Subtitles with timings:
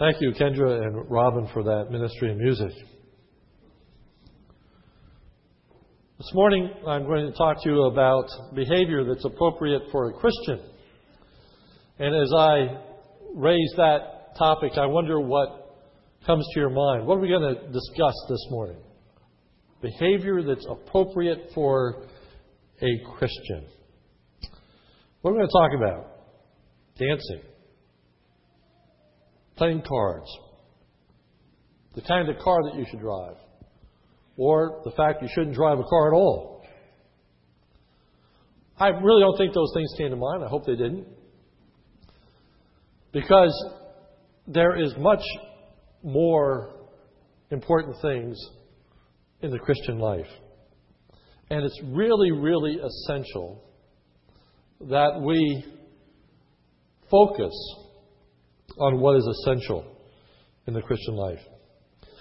[0.00, 2.72] Thank you, Kendra and Robin, for that ministry of music.
[6.16, 8.24] This morning, I'm going to talk to you about
[8.54, 10.58] behavior that's appropriate for a Christian.
[11.98, 12.78] And as I
[13.34, 15.76] raise that topic, I wonder what
[16.24, 17.06] comes to your mind.
[17.06, 18.78] What are we going to discuss this morning?
[19.82, 22.06] Behavior that's appropriate for
[22.80, 23.66] a Christian.
[25.20, 26.06] What are we going to talk about?
[26.98, 27.49] Dancing
[29.60, 30.26] playing cards,
[31.94, 33.36] the kind of car that you should drive,
[34.38, 36.64] or the fact you shouldn't drive a car at all.
[38.78, 40.42] I really don't think those things came to mind.
[40.42, 41.06] I hope they didn't.
[43.12, 43.52] Because
[44.46, 45.22] there is much
[46.02, 46.74] more
[47.50, 48.38] important things
[49.42, 50.30] in the Christian life.
[51.50, 53.62] And it's really, really essential
[54.80, 55.66] that we
[57.10, 57.52] focus
[58.78, 59.84] on what is essential
[60.66, 61.40] in the Christian life.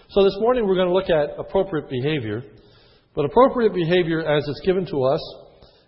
[0.09, 2.43] So this morning we're going to look at appropriate behavior,
[3.15, 5.21] but appropriate behavior as it's given to us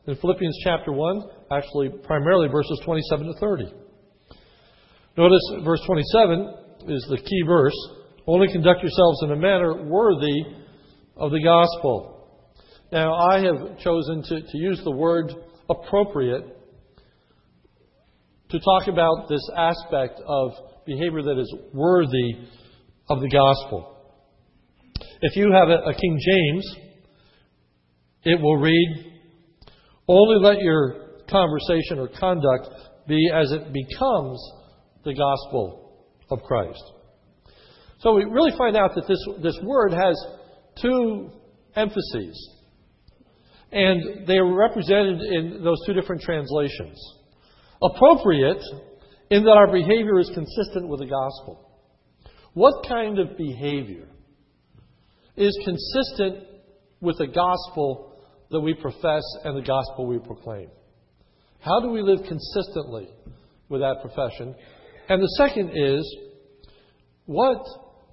[0.08, 3.64] in Philippians chapter 1, actually primarily verses 27 to 30.
[5.18, 6.54] Notice verse 27
[6.88, 7.76] is the key verse.
[8.28, 10.44] Only conduct yourselves in a manner worthy
[11.18, 12.12] of the gospel.
[12.92, 15.34] Now, I have chosen to, to use the word
[15.70, 16.61] appropriate
[18.52, 20.52] to talk about this aspect of
[20.86, 22.48] behavior that is worthy
[23.10, 23.98] of the gospel.
[25.22, 26.76] If you have a, a King James,
[28.24, 29.14] it will read,
[30.08, 30.96] Only let your
[31.30, 32.68] conversation or conduct
[33.08, 34.40] be as it becomes
[35.06, 36.84] the gospel of Christ.
[38.00, 40.16] So we really find out that this, this word has
[40.82, 41.30] two
[41.76, 42.58] emphases.
[43.72, 47.00] And they are represented in those two different translations.
[47.82, 48.62] Appropriate
[49.30, 51.68] in that our behavior is consistent with the gospel.
[52.54, 54.08] What kind of behavior
[55.36, 56.48] is consistent
[57.00, 58.20] with the gospel
[58.52, 60.70] that we profess and the gospel we proclaim?
[61.60, 63.10] How do we live consistently
[63.70, 64.54] with that profession?
[65.10, 66.18] And the second is,
[67.26, 67.64] what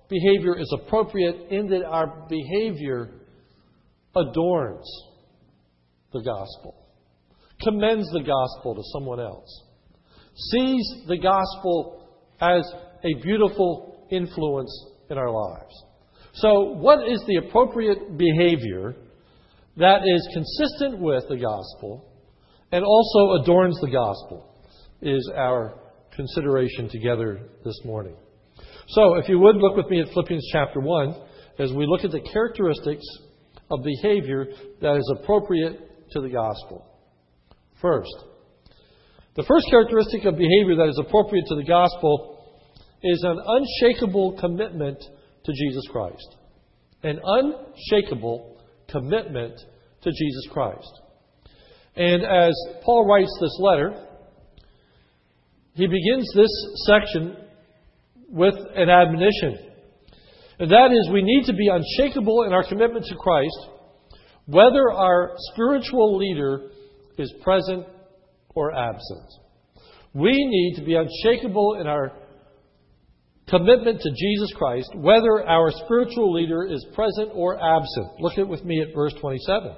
[0.09, 3.11] behavior is appropriate in that our behavior
[4.15, 4.89] adorns
[6.12, 6.75] the gospel?
[7.63, 9.65] Commends the gospel to someone else,
[10.35, 12.09] sees the gospel
[12.41, 12.63] as
[13.05, 14.73] a beautiful influence
[15.11, 15.75] in our lives.
[16.35, 18.95] So, what is the appropriate behavior
[19.77, 22.13] that is consistent with the gospel
[22.71, 24.45] and also adorns the gospel?
[25.01, 25.79] Is our
[26.19, 28.17] consideration together this morning.
[28.89, 31.15] So, if you would look with me at Philippians chapter 1
[31.61, 33.05] as we look at the characteristics
[33.71, 34.47] of behavior
[34.81, 36.85] that is appropriate to the gospel.
[37.81, 38.12] First,
[39.37, 42.44] the first characteristic of behavior that is appropriate to the gospel
[43.03, 44.99] is an unshakable commitment
[45.44, 46.37] to Jesus Christ.
[47.05, 49.55] An unshakable commitment
[50.03, 51.00] to Jesus Christ.
[51.94, 52.53] And as
[52.84, 54.06] Paul writes this letter,
[55.75, 56.50] he begins this
[56.87, 57.37] section
[58.28, 59.59] with an admonition.
[60.59, 63.69] And that is, we need to be unshakable in our commitment to Christ,
[64.47, 66.71] whether our spiritual leader
[67.19, 67.87] is present
[68.55, 69.27] or absent.
[70.15, 72.12] We need to be unshakable in our
[73.49, 78.21] commitment to Jesus Christ, whether our spiritual leader is present or absent.
[78.21, 79.75] Look at with me at verse 27.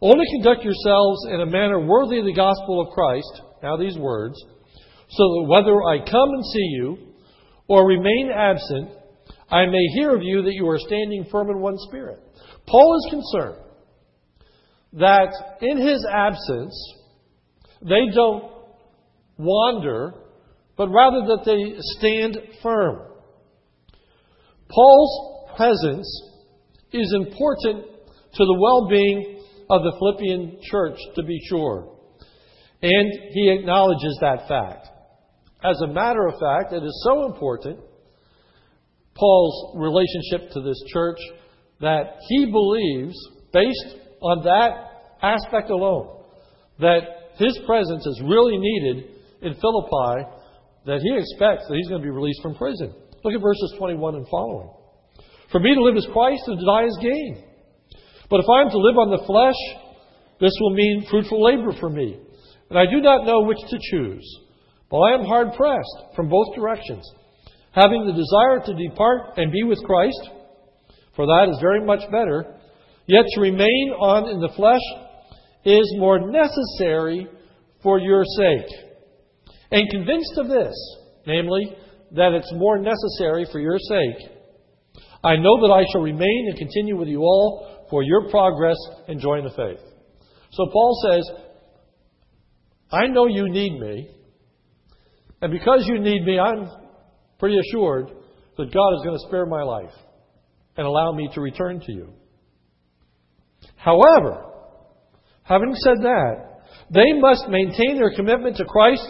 [0.00, 3.42] Only conduct yourselves in a manner worthy of the gospel of Christ.
[3.62, 4.42] Now, these words,
[5.08, 6.98] so that whether I come and see you
[7.68, 8.90] or remain absent,
[9.50, 12.18] I may hear of you that you are standing firm in one spirit.
[12.66, 13.69] Paul is concerned
[14.94, 16.94] that in his absence,
[17.82, 18.52] they don't
[19.38, 20.14] wander,
[20.76, 23.00] but rather that they stand firm.
[24.68, 26.06] Paul's presence
[26.92, 27.84] is important
[28.34, 31.96] to the well being of the Philippian church, to be sure.
[32.82, 34.88] And he acknowledges that fact.
[35.62, 37.78] As a matter of fact, it is so important,
[39.14, 41.18] Paul's relationship to this church,
[41.80, 43.14] that he believes,
[43.52, 44.89] based on that
[45.22, 46.24] aspect alone,
[46.78, 49.04] that his presence is really needed
[49.42, 50.28] in Philippi,
[50.86, 52.94] that he expects that he's going to be released from prison.
[53.24, 54.70] Look at verses 21 and following.
[55.52, 57.44] For me to live is Christ and to die is gain.
[58.30, 59.58] But if I am to live on the flesh,
[60.40, 62.18] this will mean fruitful labor for me.
[62.70, 64.24] And I do not know which to choose.
[64.90, 67.04] But I am hard pressed from both directions,
[67.72, 70.30] having the desire to depart and be with Christ,
[71.14, 72.60] for that is very much better,
[73.10, 74.86] Yet to remain on in the flesh
[75.64, 77.28] is more necessary
[77.82, 78.66] for your sake.
[79.70, 80.74] And convinced of this,
[81.26, 81.76] namely,
[82.12, 84.30] that it's more necessary for your sake.
[85.22, 88.76] I know that I shall remain and continue with you all for your progress
[89.08, 89.84] in joining the faith.
[90.52, 91.30] So Paul says,
[92.90, 94.10] I know you need me,
[95.42, 96.68] and because you need me, I'm
[97.38, 98.08] pretty assured
[98.56, 99.92] that God is going to spare my life
[100.76, 102.12] and allow me to return to you.
[103.76, 104.49] However,
[105.50, 106.62] having said that,
[106.94, 109.02] they must maintain their commitment to Christ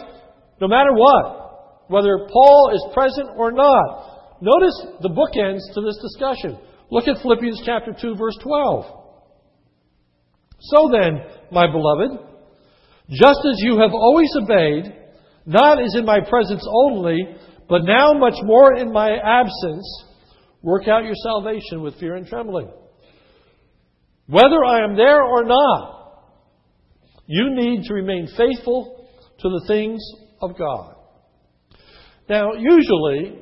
[0.59, 4.39] no matter what, whether Paul is present or not.
[4.41, 6.59] Notice the bookends to this discussion.
[6.89, 8.85] Look at Philippians chapter 2 verse 12.
[10.59, 11.21] So then,
[11.51, 12.19] my beloved,
[13.09, 14.93] just as you have always obeyed,
[15.45, 17.19] not as in my presence only,
[17.69, 20.05] but now much more in my absence,
[20.61, 22.69] work out your salvation with fear and trembling.
[24.27, 26.00] Whether I am there or not,
[27.31, 29.07] you need to remain faithful
[29.39, 30.01] to the things
[30.41, 30.95] of God.
[32.27, 33.39] Now, usually,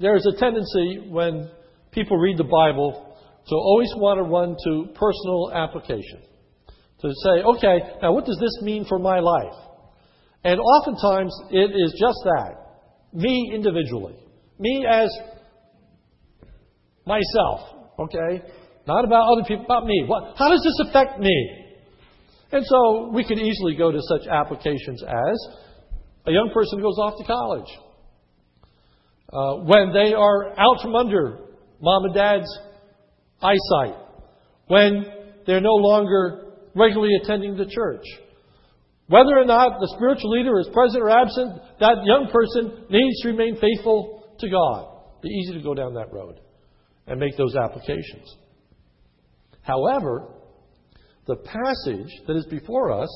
[0.00, 1.50] there's a tendency when
[1.92, 3.14] people read the Bible
[3.48, 6.22] to always want to run to personal application.
[7.02, 9.54] To say, okay, now what does this mean for my life?
[10.44, 12.54] And oftentimes it is just that.
[13.12, 14.16] Me individually.
[14.58, 15.08] Me as
[17.04, 17.60] myself.
[17.98, 18.42] Okay?
[18.86, 20.04] Not about other people, about me.
[20.06, 21.67] What, how does this affect me?
[22.50, 25.48] And so we could easily go to such applications as
[26.26, 27.68] a young person goes off to college.
[29.30, 31.40] Uh, when they are out from under
[31.80, 32.58] mom and dad's
[33.40, 33.96] eyesight.
[34.66, 35.04] When
[35.46, 38.04] they're no longer regularly attending the church.
[39.06, 43.28] Whether or not the spiritual leader is present or absent, that young person needs to
[43.28, 44.98] remain faithful to God.
[45.22, 46.40] Be easy to go down that road
[47.06, 48.36] and make those applications.
[49.62, 50.28] However,
[51.28, 53.08] the passage that is before us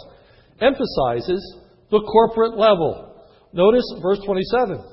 [0.61, 1.43] emphasizes
[1.91, 3.27] the corporate level.
[3.53, 4.85] Notice verse 27.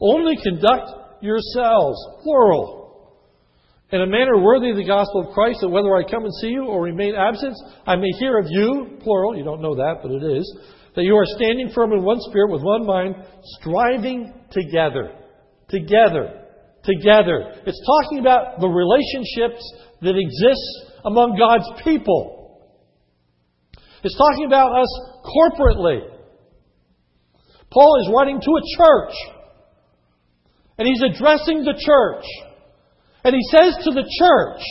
[0.00, 2.82] Only conduct yourselves, plural,
[3.92, 6.48] in a manner worthy of the gospel of Christ, that whether I come and see
[6.48, 7.54] you or remain absent,
[7.86, 10.58] I may hear of you, plural, you don't know that, but it is,
[10.96, 13.16] that you are standing firm in one spirit with one mind,
[13.60, 15.12] striving together.
[15.68, 16.40] Together.
[16.84, 17.52] Together.
[17.66, 19.62] It's talking about the relationships
[20.00, 22.60] that exist among God's people.
[24.02, 26.00] It's talking about us corporately.
[27.70, 29.14] Paul is writing to a church,
[30.78, 32.24] and he's addressing the church.
[33.24, 34.62] And he says to the church,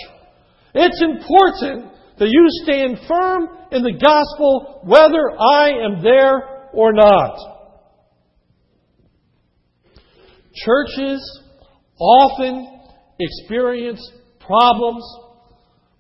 [0.75, 7.38] it's important that you stand firm in the gospel whether I am there or not.
[10.54, 11.42] Churches
[11.98, 12.81] often
[13.19, 15.04] experience problems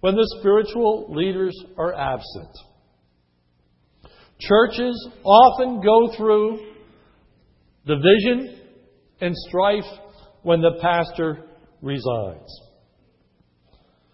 [0.01, 2.49] when the spiritual leaders are absent.
[4.39, 6.59] Churches often go through
[7.85, 8.59] division
[9.21, 9.85] and strife
[10.41, 11.45] when the pastor
[11.81, 12.61] resigns.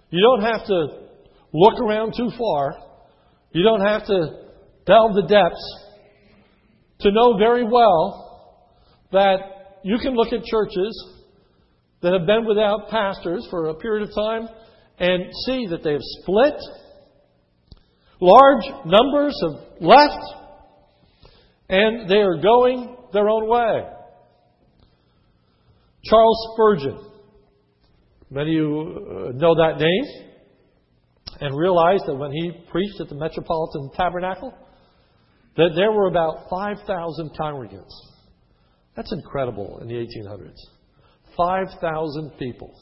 [0.09, 0.87] You don't have to
[1.53, 2.75] look around too far.
[3.51, 4.47] You don't have to
[4.85, 5.83] delve the depths
[6.99, 8.67] to know very well
[9.13, 11.13] that you can look at churches
[12.01, 14.49] that have been without pastors for a period of time
[14.99, 16.55] and see that they have split.
[18.19, 20.23] Large numbers have left,
[21.69, 23.83] and they are going their own way.
[26.03, 27.07] Charles Spurgeon
[28.29, 30.27] Many of you uh, know that name
[31.39, 34.53] and realize that when he preached at the Metropolitan Tabernacle,
[35.55, 37.93] that there were about 5,000 congregants.
[38.95, 40.57] That's incredible in the 1800s.
[41.37, 42.73] 5,000 people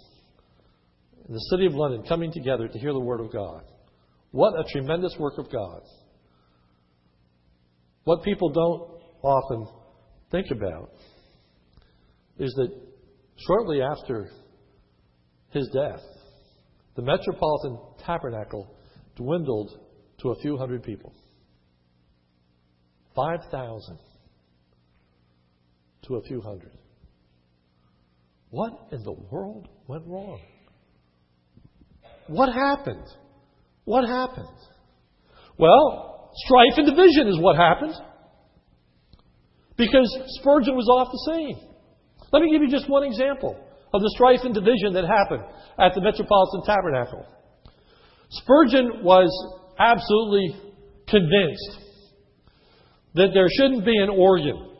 [1.27, 3.63] in the city of London coming together to hear the Word of God.
[4.31, 5.81] What a tremendous work of God.
[8.03, 9.67] What people don't often
[10.31, 10.91] think about
[12.37, 12.69] is that
[13.47, 14.29] shortly after
[15.51, 16.01] his death,
[16.95, 18.75] the Metropolitan Tabernacle
[19.15, 19.71] dwindled
[20.21, 21.13] to a few hundred people.
[23.15, 23.97] 5,000
[26.03, 26.71] to a few hundred.
[28.49, 30.39] What in the world went wrong?
[32.27, 33.05] What happened?
[33.85, 34.47] What happened?
[35.57, 37.93] Well, strife and division is what happened.
[39.77, 40.07] Because
[40.39, 41.59] Spurgeon was off the scene.
[42.31, 43.55] Let me give you just one example
[43.93, 45.43] of the strife and division that happened
[45.79, 47.25] at the Metropolitan Tabernacle.
[48.29, 49.29] Spurgeon was
[49.77, 50.55] absolutely
[51.07, 51.79] convinced
[53.13, 54.71] that there shouldn't be an organ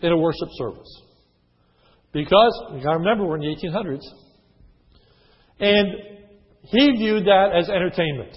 [0.00, 1.02] in a worship service.
[2.12, 4.02] Because, you gotta remember, we're in the 1800s.
[5.58, 5.88] And
[6.62, 8.36] he viewed that as entertainment.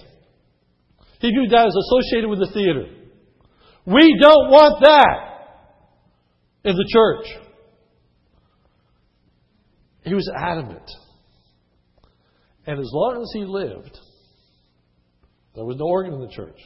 [1.20, 2.86] He viewed that as associated with the theater.
[3.86, 5.26] We don't want that.
[6.62, 7.26] in the church.
[10.04, 10.90] He was adamant.
[12.66, 13.98] And as long as he lived,
[15.54, 16.58] there was no organ in the church.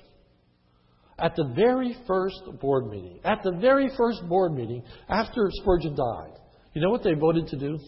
[1.19, 6.39] At the very first board meeting, at the very first board meeting after Spurgeon died,
[6.73, 7.79] you know what they voted to do?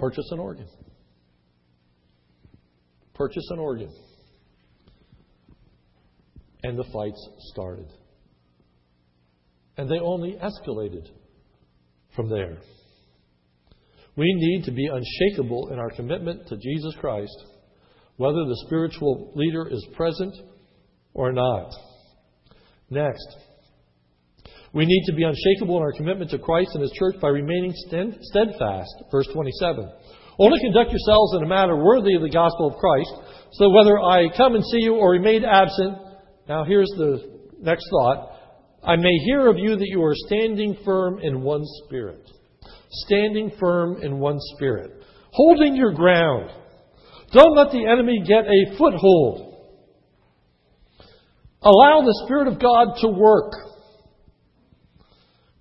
[0.00, 0.66] Purchase an organ.
[3.14, 3.92] Purchase an organ.
[6.62, 7.86] And the fights started.
[9.76, 11.06] And they only escalated
[12.16, 12.58] from there.
[14.16, 17.44] We need to be unshakable in our commitment to Jesus Christ,
[18.16, 20.34] whether the spiritual leader is present
[21.12, 21.72] or not.
[22.88, 23.36] Next,
[24.72, 27.74] we need to be unshakable in our commitment to Christ and His church by remaining
[27.74, 28.94] steadfast.
[29.10, 29.90] Verse 27.
[30.38, 33.12] Only conduct yourselves in a manner worthy of the gospel of Christ,
[33.52, 35.98] so whether I come and see you or remain absent,
[36.48, 38.30] now here's the next thought,
[38.82, 42.30] I may hear of you that you are standing firm in one spirit.
[43.06, 44.92] Standing firm in one spirit.
[45.32, 46.50] Holding your ground.
[47.32, 49.50] Don't let the enemy get a foothold.
[51.62, 53.52] Allow the Spirit of God to work.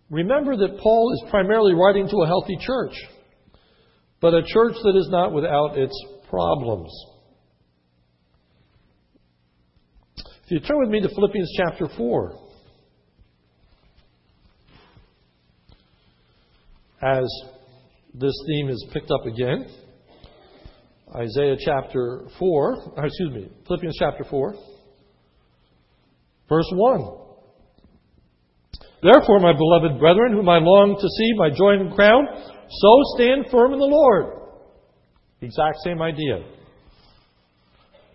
[0.09, 2.93] Remember that Paul is primarily writing to a healthy church,
[4.19, 5.93] but a church that is not without its
[6.29, 6.91] problems.
[10.17, 12.39] If you turn with me to Philippians chapter 4,
[17.03, 17.25] as
[18.15, 19.67] this theme is picked up again,
[21.15, 24.53] Isaiah chapter 4, uh, excuse me, Philippians chapter 4.
[26.47, 27.28] Verse 1.
[29.01, 32.27] Therefore, my beloved brethren, whom I long to see, my joy and crown,
[32.69, 34.39] so stand firm in the Lord.
[35.41, 36.43] Exact same idea.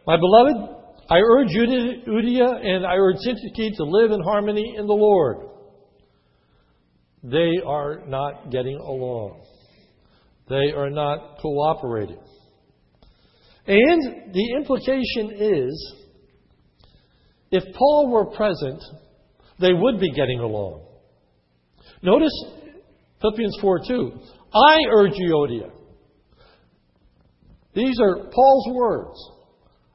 [0.06, 0.76] My beloved,
[1.08, 5.48] I urge Euodia and I urge Syntyche to live in harmony in the Lord.
[7.22, 9.42] They are not getting along.
[10.48, 12.18] They are not cooperating.
[13.66, 15.94] And the implication is
[17.50, 18.82] if Paul were present,
[19.60, 20.86] they would be getting along.
[22.02, 22.32] Notice
[23.20, 24.12] Philippians 4 2.
[24.54, 25.70] I urge Euodia.
[27.74, 29.30] These are Paul's words.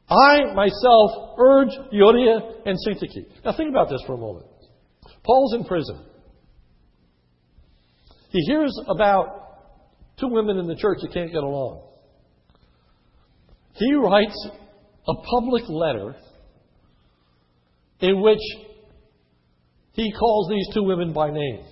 [0.10, 3.44] I myself urge Euodia and Syntyche.
[3.46, 4.48] Now think about this for a moment.
[5.24, 6.06] Paul's in prison.
[8.32, 9.40] He hears about
[10.20, 11.84] two women in the church that can't get along.
[13.74, 14.50] He writes
[15.08, 16.16] a public letter
[18.02, 18.40] in which
[19.94, 21.64] he calls these two women by name.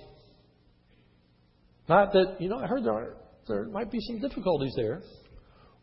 [1.87, 5.01] Not that, you know, I heard there, are, there might be some difficulties there.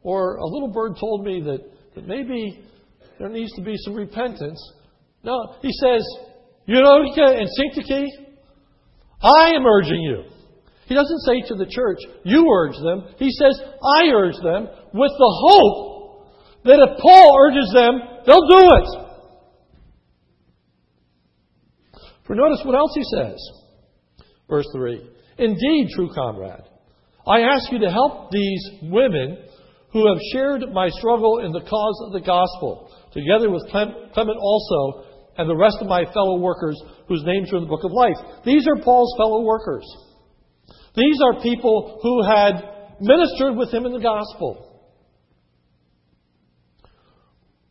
[0.02, 1.60] Or a little bird told me that,
[1.94, 2.62] that maybe
[3.18, 4.60] there needs to be some repentance.
[5.22, 6.04] No, he says,
[6.68, 8.08] Euodia and Syntyche,
[9.22, 10.24] I am urging you.
[10.86, 13.14] He doesn't say to the church, you urge them.
[13.16, 13.58] He says,
[13.98, 15.94] I urge them with the hope
[16.64, 19.03] that if Paul urges them, they'll do it.
[22.26, 23.38] For notice what else he says.
[24.48, 26.62] Verse 3 Indeed, true comrade,
[27.26, 29.38] I ask you to help these women
[29.92, 35.04] who have shared my struggle in the cause of the gospel, together with Clement also
[35.36, 38.16] and the rest of my fellow workers whose names are in the book of life.
[38.44, 39.84] These are Paul's fellow workers.
[40.96, 42.62] These are people who had
[43.00, 44.82] ministered with him in the gospel.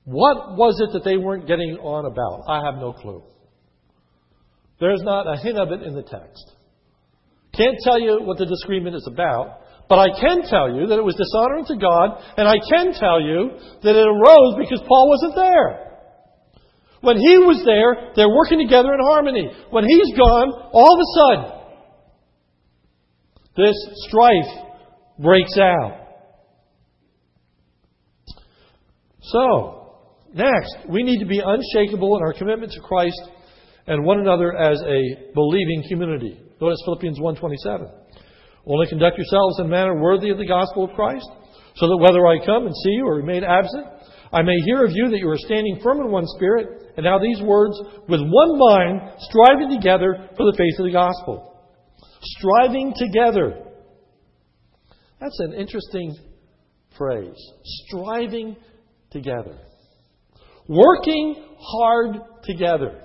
[0.05, 2.43] What was it that they weren't getting on about?
[2.49, 3.23] I have no clue.
[4.79, 6.53] There's not a hint of it in the text.
[7.55, 11.05] Can't tell you what the disagreement is about, but I can tell you that it
[11.05, 13.51] was dishonoring to God, and I can tell you
[13.83, 15.93] that it arose because Paul wasn't there.
[17.01, 19.51] When he was there, they're working together in harmony.
[19.69, 21.63] When he's gone, all of a sudden,
[23.55, 23.75] this
[24.07, 24.49] strife
[25.19, 25.99] breaks out.
[29.21, 29.99] So,
[30.33, 33.21] next, we need to be unshakable in our commitment to Christ
[33.87, 36.39] and one another as a believing community.
[36.61, 37.91] Notice Philippians 1.27.
[38.65, 41.29] Only conduct yourselves in a manner worthy of the gospel of Christ,
[41.75, 43.85] so that whether I come and see you or remain absent,
[44.31, 47.19] I may hear of you that you are standing firm in one spirit, and now
[47.19, 51.59] these words, with one mind, striving together for the faith of the gospel.
[52.21, 53.65] Striving together.
[55.19, 56.15] That's an interesting
[56.97, 57.35] phrase.
[57.87, 58.55] Striving
[59.11, 59.57] together.
[60.67, 63.01] Working hard together.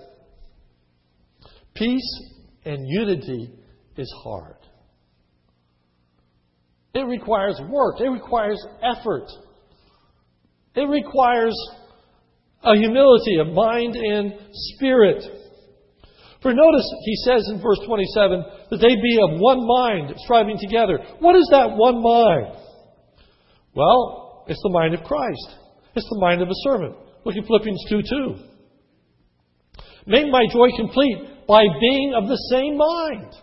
[1.78, 2.22] Peace
[2.64, 3.52] and unity
[3.96, 4.56] is hard.
[6.94, 9.28] It requires work, it requires effort,
[10.74, 11.54] it requires
[12.64, 15.22] a humility of mind and spirit.
[16.42, 20.98] For notice, he says in verse 27 that they be of one mind, striving together.
[21.20, 22.56] What is that one mind?
[23.74, 25.56] Well, it's the mind of Christ.
[25.94, 26.96] It's the mind of a servant.
[27.24, 28.34] Look at Philippians 2 2.
[30.08, 33.34] Make my joy complete by being of the same mind.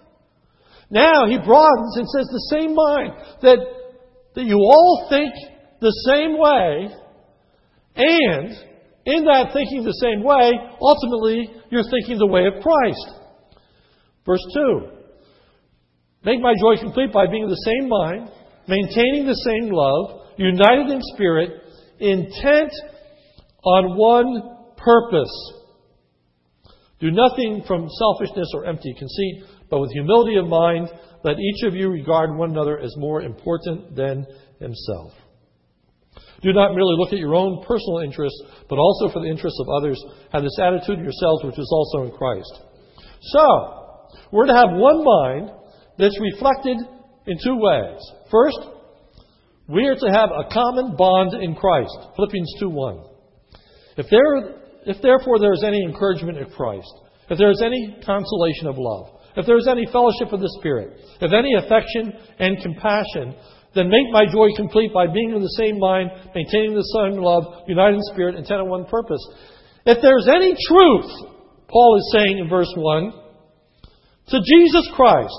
[0.90, 3.14] Now he broadens and says the same mind.
[3.44, 3.58] That,
[4.34, 5.32] that you all think
[5.80, 6.90] the same way,
[7.96, 8.50] and
[9.06, 13.22] in that thinking the same way, ultimately you're thinking the way of Christ.
[14.26, 14.90] Verse 2
[16.26, 18.32] Make my joy complete by being of the same mind,
[18.68, 21.62] maintaining the same love, united in spirit,
[22.00, 22.72] intent
[23.64, 25.55] on one purpose.
[27.06, 30.90] Do nothing from selfishness or empty conceit, but with humility of mind,
[31.24, 34.26] let each of you regard one another as more important than
[34.60, 35.12] himself.
[36.42, 39.70] Do not merely look at your own personal interests, but also for the interests of
[39.70, 40.04] others.
[40.32, 42.62] Have this attitude yourselves, which is also in Christ.
[43.22, 45.52] So, we're to have one mind
[46.00, 46.78] that's reflected
[47.28, 48.00] in two ways.
[48.32, 48.58] First,
[49.68, 51.96] we are to have a common bond in Christ.
[52.16, 53.04] Philippians 2:1.
[53.96, 56.92] If there if therefore there is any encouragement in Christ,
[57.30, 60.98] if there is any consolation of love, if there is any fellowship of the Spirit,
[61.22, 63.36] if any affection and compassion,
[63.74, 67.44] then make my joy complete by being of the same mind, maintaining the same love,
[67.68, 69.20] united in spirit, intent on one purpose.
[69.86, 71.12] If there's any truth,
[71.68, 73.12] Paul is saying in verse 1,
[74.30, 75.38] to Jesus Christ,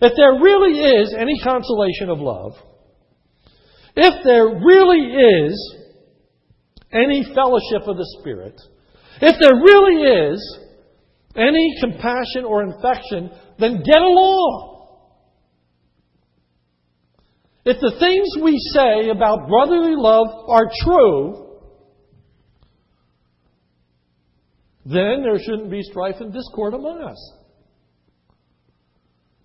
[0.00, 2.52] if there really is any consolation of love,
[3.96, 5.00] if there really
[5.44, 5.76] is
[6.92, 8.60] any fellowship of the Spirit,
[9.20, 10.58] if there really is
[11.36, 14.76] any compassion or infection, then get along.
[17.64, 21.48] If the things we say about brotherly love are true,
[24.86, 27.32] then there shouldn't be strife and discord among us.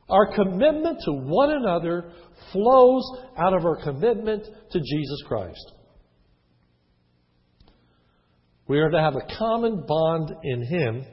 [0.10, 2.12] Our commitment to one another
[2.54, 3.04] flows
[3.38, 5.74] out of our commitment to Jesus Christ.
[8.68, 11.06] We are to have a common bond in Him,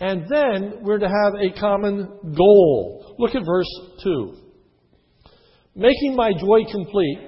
[0.00, 3.16] and then we're to have a common goal.
[3.18, 4.48] Look at verse 2
[5.78, 7.18] making my joy complete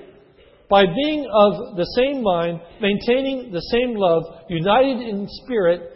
[0.69, 5.93] by being of the same mind, maintaining the same love, united in spirit,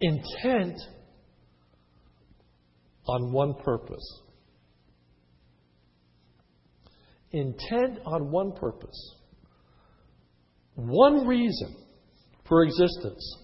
[0.00, 0.78] intent
[3.06, 4.22] on one purpose.
[7.30, 9.16] Intent on one purpose.
[10.78, 11.76] One reason
[12.48, 13.36] for existence.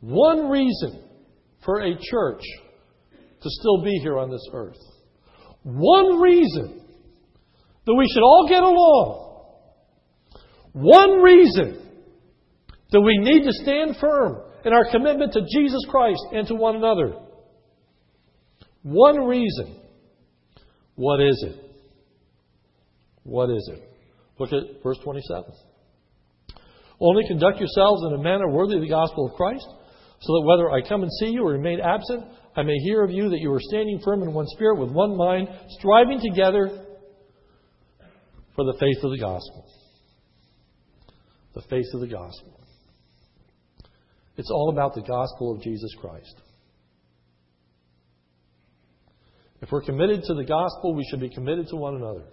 [0.00, 1.02] One reason
[1.64, 2.42] for a church
[3.42, 4.76] to still be here on this earth
[5.66, 6.80] one reason
[7.86, 9.46] that we should all get along,
[10.72, 11.82] one reason
[12.92, 16.76] that we need to stand firm in our commitment to Jesus Christ and to one
[16.76, 17.16] another.
[18.82, 19.80] One reason.
[20.94, 21.64] What is it?
[23.24, 23.82] What is it?
[24.38, 25.44] Look at verse 27.
[27.00, 29.66] Only conduct yourselves in a manner worthy of the gospel of Christ,
[30.20, 32.24] so that whether I come and see you or remain absent,
[32.56, 35.16] I may hear of you that you are standing firm in one spirit with one
[35.16, 36.84] mind, striving together
[38.54, 39.66] for the faith of the gospel.
[41.54, 42.60] The faith of the gospel.
[44.38, 46.34] It's all about the gospel of Jesus Christ.
[49.60, 52.24] If we're committed to the gospel, we should be committed to one another.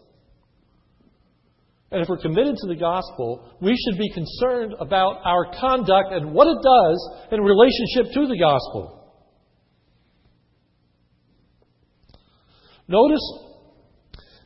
[1.93, 6.33] And if we're committed to the gospel, we should be concerned about our conduct and
[6.33, 9.13] what it does in relationship to the gospel.
[12.87, 13.21] Notice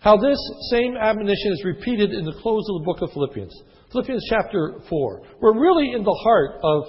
[0.01, 0.37] how this
[0.71, 3.53] same admonition is repeated in the close of the book of Philippians.
[3.93, 5.21] Philippians chapter 4.
[5.39, 6.83] We're really in the heart of,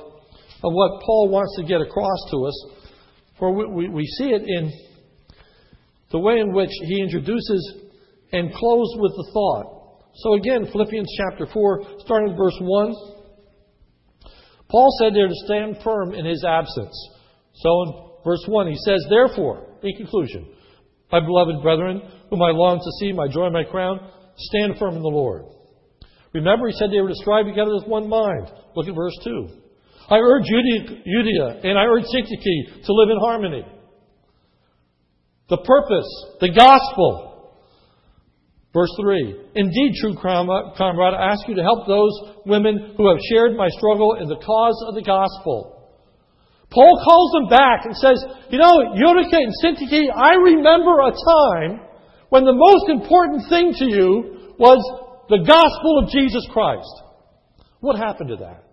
[0.65, 2.67] of what Paul wants to get across to us,
[3.39, 4.73] for we, we see it in
[6.11, 7.75] the way in which he introduces
[8.33, 9.78] and closes with the thought.
[10.15, 12.95] So again, Philippians chapter 4, starting with verse 1.
[14.71, 16.95] Paul said there to stand firm in his absence.
[17.55, 17.93] So in
[18.25, 20.49] verse 1, he says, Therefore, in conclusion,
[21.11, 24.01] my beloved brethren, whom I long to see, my joy my crown,
[24.37, 25.45] stand firm in the Lord.
[26.35, 28.51] Remember, he said they were to strive together with one mind.
[28.77, 29.49] Look at verse 2.
[30.11, 33.65] I urge Euodia and I urge Syntyche to live in harmony.
[35.49, 36.09] The purpose,
[36.41, 37.28] the gospel.
[38.79, 39.59] Verse 3.
[39.59, 42.15] Indeed, true comrade, I ask you to help those
[42.47, 45.79] women who have shared my struggle in the cause of the gospel
[46.71, 51.81] Paul calls them back and says, You know, Euodia and Syntyche, I remember a time
[52.29, 54.79] when the most important thing to you was
[55.31, 57.03] the gospel of Jesus Christ.
[57.81, 58.65] What happened to that?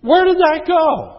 [0.00, 1.17] Where did that go?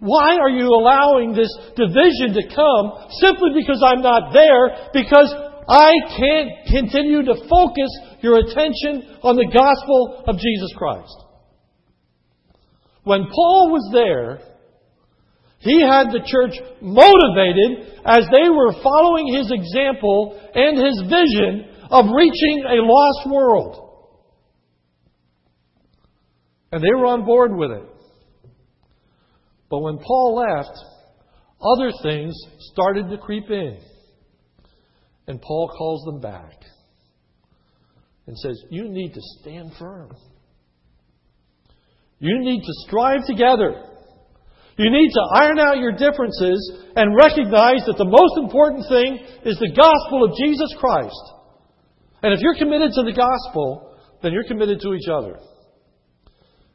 [0.00, 4.90] Why are you allowing this division to come simply because I'm not there?
[4.94, 5.34] Because
[5.68, 11.14] I can't continue to focus your attention on the gospel of Jesus Christ.
[13.02, 14.40] When Paul was there,
[15.58, 22.06] he had the church motivated as they were following his example and his vision of
[22.14, 23.84] reaching a lost world.
[26.70, 27.97] And they were on board with it.
[29.70, 30.78] But when Paul left,
[31.60, 32.34] other things
[32.72, 33.78] started to creep in.
[35.26, 36.54] And Paul calls them back
[38.26, 40.14] and says, You need to stand firm.
[42.18, 43.84] You need to strive together.
[44.76, 49.58] You need to iron out your differences and recognize that the most important thing is
[49.58, 51.20] the gospel of Jesus Christ.
[52.22, 55.38] And if you're committed to the gospel, then you're committed to each other.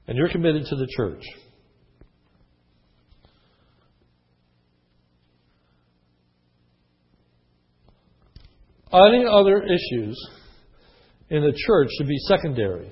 [0.07, 1.23] And you're committed to the church.
[8.93, 10.29] Any other issues
[11.29, 12.91] in the church should be secondary.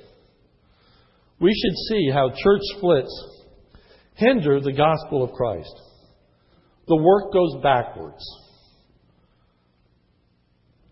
[1.39, 3.25] We should see how church splits
[4.15, 5.73] hinder the gospel of Christ.
[6.87, 8.23] The work goes backwards.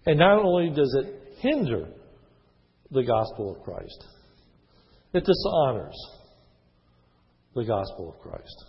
[0.05, 1.87] And not only does it hinder
[2.91, 4.05] the gospel of Christ,
[5.13, 5.95] it dishonors
[7.55, 8.65] the gospel of Christ.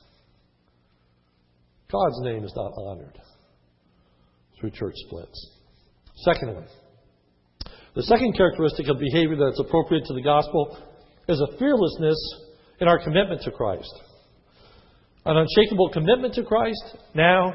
[1.92, 3.18] God's name is not honored
[4.58, 5.59] through church splits.
[6.22, 6.64] Secondly,
[7.94, 10.78] the second characteristic of behavior that's appropriate to the gospel
[11.28, 12.18] is a fearlessness
[12.80, 13.92] in our commitment to Christ
[15.26, 17.52] an unshakable commitment to Christ, now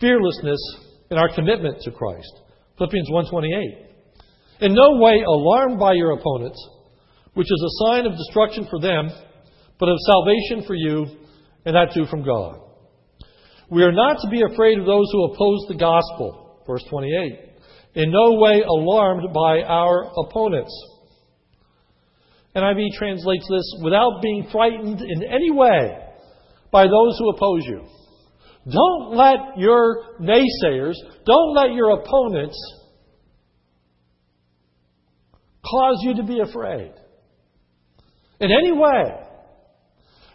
[0.00, 0.60] fearlessness
[1.10, 2.42] in our commitment to Christ.
[2.76, 3.78] Philippians 1:28.
[4.60, 6.58] In no way alarmed by your opponents,
[7.34, 9.10] which is a sign of destruction for them,
[9.78, 11.06] but of salvation for you,
[11.64, 12.60] and that too from God.
[13.70, 16.45] We are not to be afraid of those who oppose the gospel.
[16.66, 17.40] Verse 28.
[17.94, 20.72] In no way alarmed by our opponents.
[22.54, 25.98] NIV translates this without being frightened in any way
[26.72, 27.84] by those who oppose you.
[28.68, 32.56] Don't let your naysayers, don't let your opponents
[35.64, 36.92] cause you to be afraid
[38.40, 39.14] in any way.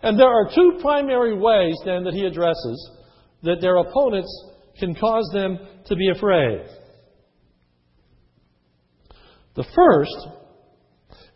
[0.04, 2.92] And there are two primary ways then that he addresses
[3.44, 4.32] that their opponents
[4.80, 6.66] can cause them to be afraid.
[9.56, 10.28] The first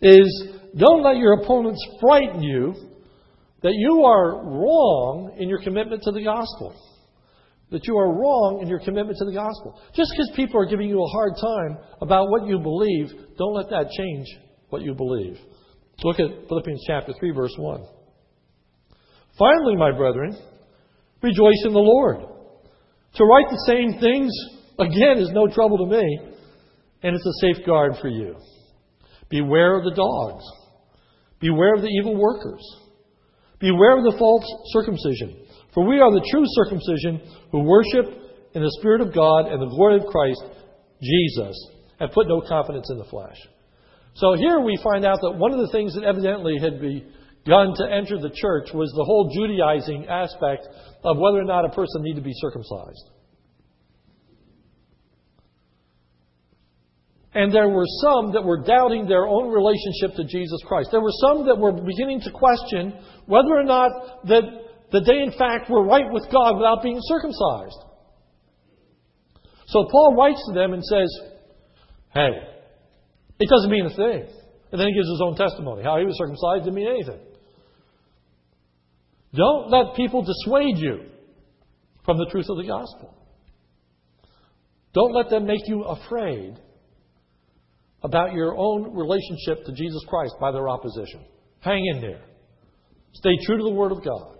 [0.01, 2.73] is don't let your opponents frighten you
[3.61, 6.75] that you are wrong in your commitment to the gospel.
[7.71, 9.81] That you are wrong in your commitment to the gospel.
[9.95, 13.69] Just because people are giving you a hard time about what you believe, don't let
[13.69, 14.27] that change
[14.69, 15.39] what you believe.
[16.03, 17.85] Look at Philippians chapter 3, verse 1.
[19.37, 20.37] Finally, my brethren,
[21.21, 22.34] rejoice in the Lord.
[23.15, 24.31] To write the same things,
[24.77, 26.19] again, is no trouble to me,
[27.01, 28.35] and it's a safeguard for you.
[29.29, 30.43] Beware of the dogs.
[31.39, 32.61] Beware of the evil workers.
[33.59, 35.47] Beware of the false circumcision.
[35.73, 38.05] For we are the true circumcision who worship
[38.53, 40.43] in the Spirit of God and the glory of Christ,
[41.01, 41.55] Jesus,
[41.99, 43.37] and put no confidence in the flesh.
[44.15, 46.79] So here we find out that one of the things that evidently had
[47.45, 50.67] begun to enter the church was the whole Judaizing aspect
[51.03, 53.11] of whether or not a person needed to be circumcised.
[57.33, 60.89] And there were some that were doubting their own relationship to Jesus Christ.
[60.91, 63.91] There were some that were beginning to question whether or not
[64.25, 64.43] that,
[64.91, 67.77] that they, in fact, were right with God without being circumcised.
[69.67, 71.11] So Paul writes to them and says,
[72.13, 72.39] Hey,
[73.39, 74.29] it doesn't mean a thing.
[74.71, 75.83] And then he gives his own testimony.
[75.83, 77.19] How he was circumcised didn't mean anything.
[79.35, 81.05] Don't let people dissuade you
[82.05, 83.13] from the truth of the gospel.
[84.93, 86.55] Don't let them make you afraid
[88.03, 91.25] about your own relationship to Jesus Christ by their opposition.
[91.59, 92.21] Hang in there.
[93.13, 94.37] Stay true to the Word of God.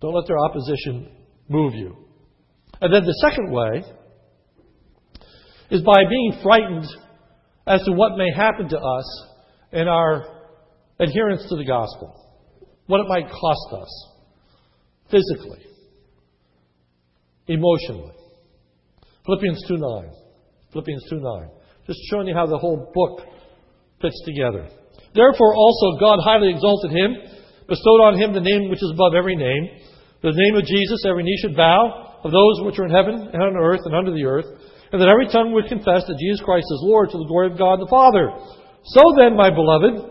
[0.00, 1.10] Don't let their opposition
[1.48, 1.96] move you.
[2.80, 3.82] And then the second way
[5.70, 6.86] is by being frightened
[7.66, 9.26] as to what may happen to us
[9.72, 10.24] in our
[10.98, 12.22] adherence to the gospel.
[12.86, 14.08] What it might cost us
[15.10, 15.64] physically,
[17.46, 18.14] emotionally.
[19.26, 20.10] Philippians 2 9.
[20.72, 21.48] Philippians 2 9.
[21.86, 23.26] Just showing you how the whole book
[24.00, 24.68] fits together.
[25.14, 27.16] Therefore also God highly exalted him,
[27.68, 29.68] bestowed on him the name which is above every name.
[30.22, 33.42] The name of Jesus every knee should bow, of those which are in heaven and
[33.42, 34.46] on earth and under the earth,
[34.92, 37.58] and that every tongue would confess that Jesus Christ is Lord to the glory of
[37.58, 38.30] God the Father.
[38.84, 40.10] So then, my beloved,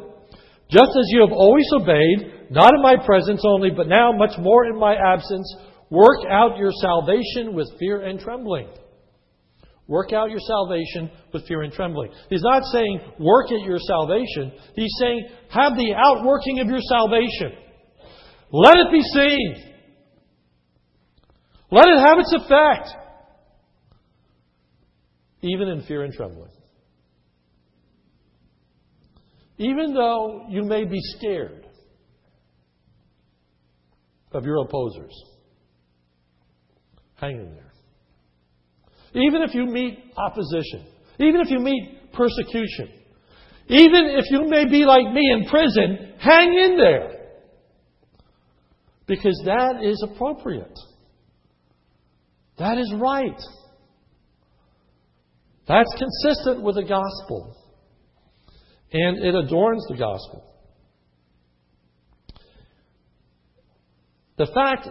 [0.69, 4.65] Just as you have always obeyed, not in my presence only, but now much more
[4.65, 5.55] in my absence,
[5.89, 8.67] work out your salvation with fear and trembling.
[9.87, 12.11] Work out your salvation with fear and trembling.
[12.29, 14.51] He's not saying work at your salvation.
[14.75, 17.53] He's saying have the outworking of your salvation.
[18.51, 19.73] Let it be seen.
[21.71, 22.89] Let it have its effect.
[25.41, 26.51] Even in fear and trembling.
[29.57, 31.60] Even though you may be scared
[34.33, 35.13] of your opposers,
[37.15, 37.71] hang in there.
[39.13, 40.85] Even if you meet opposition,
[41.19, 42.89] even if you meet persecution,
[43.67, 47.17] even if you may be like me in prison, hang in there.
[49.07, 50.77] Because that is appropriate.
[52.57, 53.39] That is right.
[55.67, 57.55] That's consistent with the gospel.
[58.93, 60.50] And it adorns the gospel.
[64.41, 64.87] The fact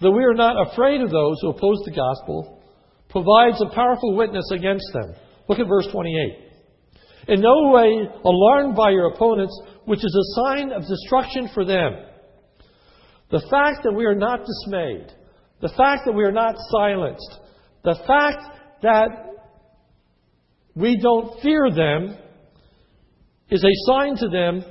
[0.00, 2.62] that we are not afraid of those who oppose the gospel
[3.08, 5.16] provides a powerful witness against them.
[5.48, 7.34] Look at verse 28.
[7.34, 11.90] In no way alarmed by your opponents, which is a sign of destruction for them.
[13.32, 15.12] The fact that we are not dismayed,
[15.60, 17.40] the fact that we are not silenced,
[17.82, 18.44] the fact
[18.82, 19.08] that
[20.76, 22.16] we don't fear them
[23.50, 24.62] is a sign to them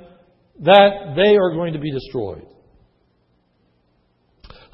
[0.61, 2.47] that they are going to be destroyed.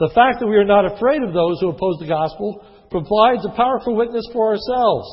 [0.03, 2.59] The fact that we are not afraid of those who oppose the gospel
[2.91, 5.07] provides a powerful witness for ourselves.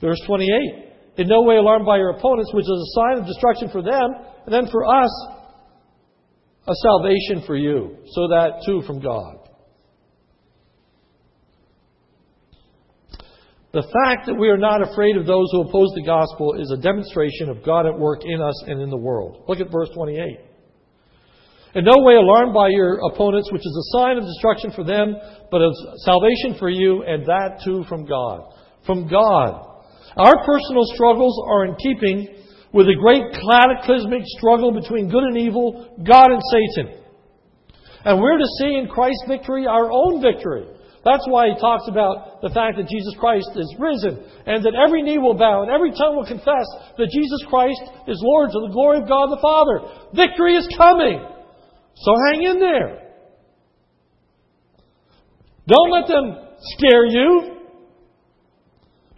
[0.00, 3.68] Verse 28 In no way alarmed by your opponents, which is a sign of destruction
[3.68, 4.08] for them,
[4.46, 5.10] and then for us,
[6.66, 9.36] a salvation for you, so that too from God.
[13.74, 16.80] The fact that we are not afraid of those who oppose the gospel is a
[16.80, 19.44] demonstration of God at work in us and in the world.
[19.46, 20.45] Look at verse 28.
[21.76, 25.14] In no way alarmed by your opponents, which is a sign of destruction for them,
[25.50, 25.76] but of
[26.08, 28.48] salvation for you, and that too from God.
[28.86, 29.60] From God.
[30.16, 32.32] Our personal struggles are in keeping
[32.72, 36.96] with the great cataclysmic struggle between good and evil, God and Satan.
[38.06, 40.64] And we're to see in Christ's victory our own victory.
[41.04, 45.02] That's why he talks about the fact that Jesus Christ is risen and that every
[45.02, 48.72] knee will bow and every tongue will confess that Jesus Christ is Lord to the
[48.72, 50.08] glory of God the Father.
[50.16, 51.35] Victory is coming.
[51.96, 53.02] So hang in there.
[55.66, 57.56] Don't let them scare you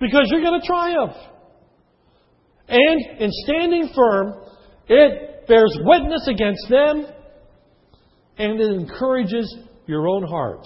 [0.00, 1.16] because you're going to triumph.
[2.68, 4.34] And in standing firm,
[4.88, 7.06] it bears witness against them
[8.38, 10.64] and it encourages your own heart.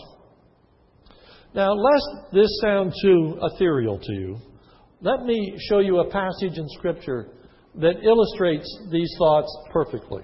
[1.55, 4.39] Now, lest this sound too ethereal to you,
[5.01, 7.29] let me show you a passage in Scripture
[7.77, 10.23] that illustrates these thoughts perfectly.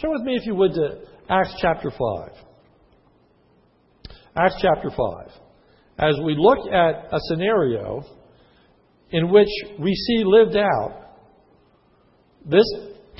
[0.00, 2.30] Turn with me, if you would, to Acts chapter 5.
[4.36, 4.96] Acts chapter 5.
[5.98, 8.02] As we look at a scenario
[9.10, 11.16] in which we see lived out
[12.46, 12.64] this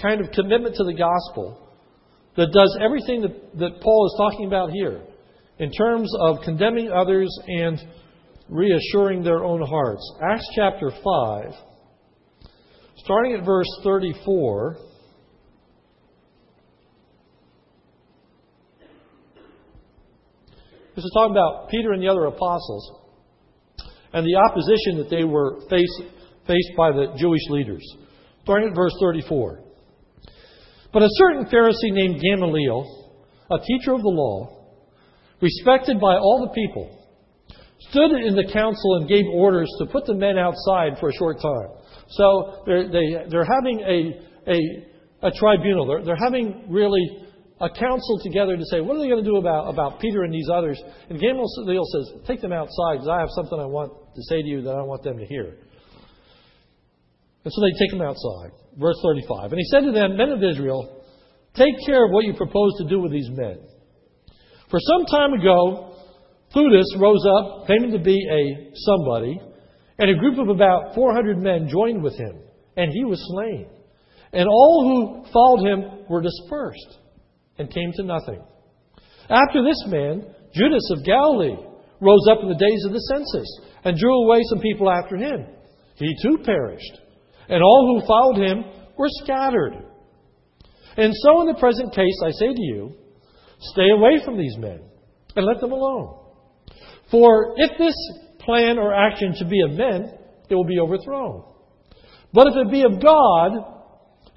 [0.01, 1.69] kind of commitment to the gospel
[2.37, 5.03] that does everything that, that Paul is talking about here
[5.59, 7.79] in terms of condemning others and
[8.49, 10.13] reassuring their own hearts.
[10.31, 11.53] Acts chapter 5,
[12.97, 14.79] starting at verse 34.
[20.99, 22.91] This is talking about Peter and the other apostles
[24.13, 26.03] and the opposition that they were faced,
[26.45, 27.87] faced by the Jewish leaders.
[28.43, 29.63] Starting at verse 34.
[30.93, 32.83] But a certain Pharisee named Gamaliel,
[33.49, 34.75] a teacher of the law,
[35.41, 36.91] respected by all the people,
[37.91, 41.37] stood in the council and gave orders to put the men outside for a short
[41.41, 41.79] time.
[42.09, 45.87] So they're, they, they're having a, a, a tribunal.
[45.87, 47.28] They're, they're having really
[47.61, 50.33] a council together to say, what are they going to do about, about Peter and
[50.33, 50.81] these others?
[51.11, 54.49] And Gamaliel says, take them outside because I have something I want to say to
[54.49, 55.59] you that I want them to hear.
[57.45, 58.53] And so they take them outside.
[58.79, 59.53] Verse 35.
[59.53, 61.03] And he said to them, Men of Israel,
[61.55, 63.59] take care of what you propose to do with these men.
[64.71, 65.97] For some time ago,
[66.55, 69.41] Theudas rose up, claiming to be a somebody,
[69.99, 72.39] and a group of about 400 men joined with him,
[72.77, 73.69] and he was slain.
[74.33, 76.99] And all who followed him were dispersed
[77.59, 78.43] and came to nothing.
[79.29, 81.57] After this man, Judas of Galilee
[82.01, 85.47] rose up in the days of the census and drew away some people after him.
[85.97, 87.01] He too perished,
[87.49, 88.65] and all who followed him
[88.97, 89.75] were scattered.
[90.97, 92.93] And so, in the present case, I say to you,
[93.61, 94.81] Stay away from these men
[95.35, 96.17] and let them alone.
[97.11, 97.95] For if this
[98.39, 100.13] plan or action should be of men,
[100.49, 101.45] it will be overthrown.
[102.33, 103.79] But if it be of God,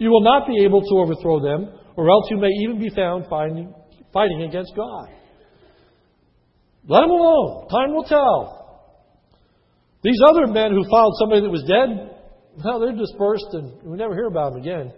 [0.01, 3.25] You will not be able to overthrow them, or else you may even be found
[3.29, 3.73] fighting,
[4.13, 5.09] fighting against God.
[6.87, 7.67] Let them alone.
[7.69, 8.61] Time will tell.
[10.03, 12.17] These other men who followed somebody that was dead,
[12.63, 14.93] well, they're dispersed and we never hear about them again.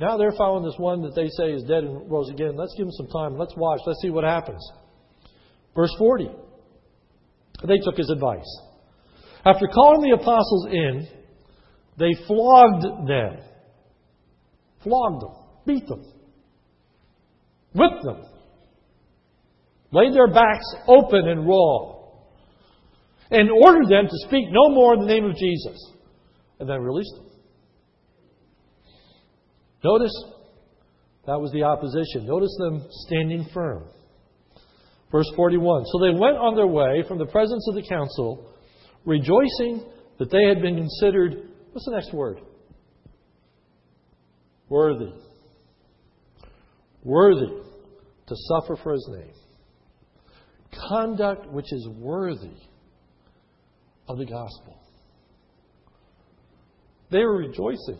[0.00, 2.56] Now they're following this one that they say is dead and rose again.
[2.56, 3.36] Let's give them some time.
[3.36, 3.80] Let's watch.
[3.84, 4.64] Let's see what happens.
[5.74, 6.30] Verse 40.
[7.66, 8.46] They took his advice.
[9.44, 11.08] After calling the apostles in,
[11.98, 13.38] they flogged them.
[14.84, 15.34] Flogged them.
[15.66, 16.04] Beat them.
[17.78, 18.24] Whipped them.
[19.92, 21.94] Laid their backs open and raw.
[23.30, 25.92] And ordered them to speak no more in the name of Jesus.
[26.58, 27.26] And then released them.
[29.84, 30.24] Notice
[31.26, 32.26] that was the opposition.
[32.26, 33.84] Notice them standing firm.
[35.12, 35.84] Verse 41.
[35.86, 38.52] So they went on their way from the presence of the council,
[39.04, 39.86] rejoicing
[40.18, 42.40] that they had been considered, what's the next word?
[44.68, 45.12] Worthy.
[47.04, 47.67] Worthy
[48.28, 49.34] to suffer for his name.
[50.88, 52.60] Conduct which is worthy
[54.08, 54.78] of the gospel.
[57.10, 57.98] They were rejoicing.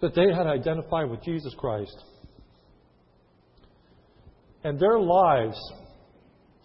[0.00, 1.96] that they had identified with Jesus Christ.
[4.62, 5.58] And their lives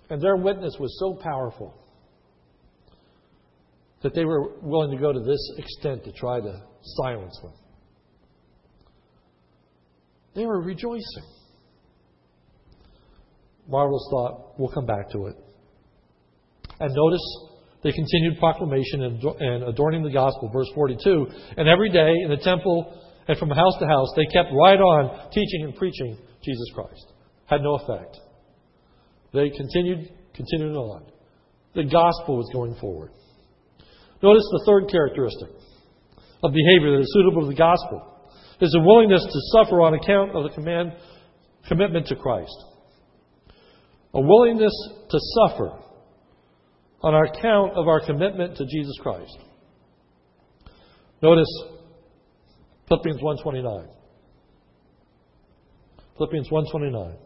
[0.10, 1.81] and their witness was so powerful
[4.04, 7.54] that they were willing to go to this extent to try to silence them.
[10.34, 11.26] They were rejoicing.
[13.68, 15.36] Marvel's thought, we'll come back to it.
[16.80, 17.22] And notice
[17.84, 21.28] they continued proclamation and adorning the gospel, verse 42.
[21.58, 25.30] And every day in the temple and from house to house, they kept right on
[25.32, 27.14] teaching and preaching Jesus Christ.
[27.46, 28.18] Had no effect.
[29.34, 31.06] They continued, continued on.
[31.76, 33.12] The gospel was going forward.
[34.22, 35.50] Notice the third characteristic
[36.44, 38.08] of behavior that is suitable to the gospel
[38.60, 40.94] is a willingness to suffer on account of the command,
[41.68, 42.56] commitment to Christ.
[44.14, 44.74] A willingness
[45.10, 45.80] to suffer
[47.02, 49.38] on account of our commitment to Jesus Christ.
[51.22, 51.50] Notice
[52.88, 53.88] Philippians 1:29.
[56.18, 57.18] Philippians 1:29.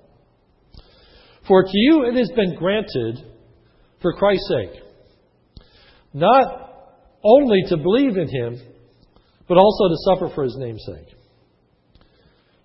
[1.47, 3.19] For to you it has been granted
[4.01, 4.81] for Christ's sake
[6.13, 6.64] not
[7.25, 8.61] only to believe in him
[9.47, 11.15] but also to suffer for his name's sake.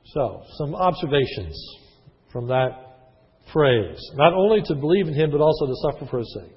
[0.06, 1.56] So, some observations
[2.32, 2.90] from that
[3.52, 3.98] phrase.
[4.14, 6.56] Not only to believe in him but also to suffer for his sake.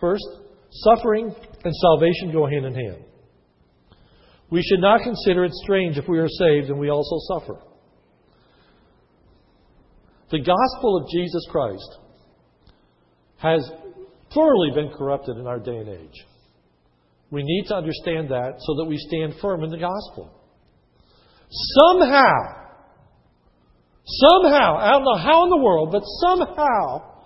[0.00, 0.24] First,
[0.70, 3.04] suffering and salvation go hand in hand.
[4.50, 7.60] We should not consider it strange if we are saved and we also suffer.
[10.30, 11.98] The gospel of Jesus Christ
[13.38, 13.70] has
[14.34, 16.24] thoroughly been corrupted in our day and age.
[17.30, 20.34] We need to understand that so that we stand firm in the gospel.
[21.50, 22.70] Somehow,
[24.04, 27.22] somehow, I don't know how in the world, but somehow,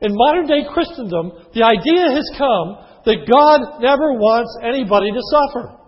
[0.00, 5.80] in modern day Christendom, the idea has come that God never wants anybody to suffer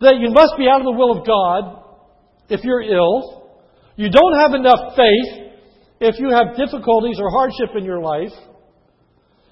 [0.00, 1.82] that you must be out of the will of God
[2.48, 3.48] if you're ill.
[3.96, 5.52] You don't have enough faith
[6.00, 8.32] if you have difficulties or hardship in your life.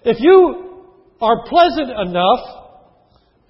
[0.04, 0.71] If you
[1.22, 2.62] are pleasant enough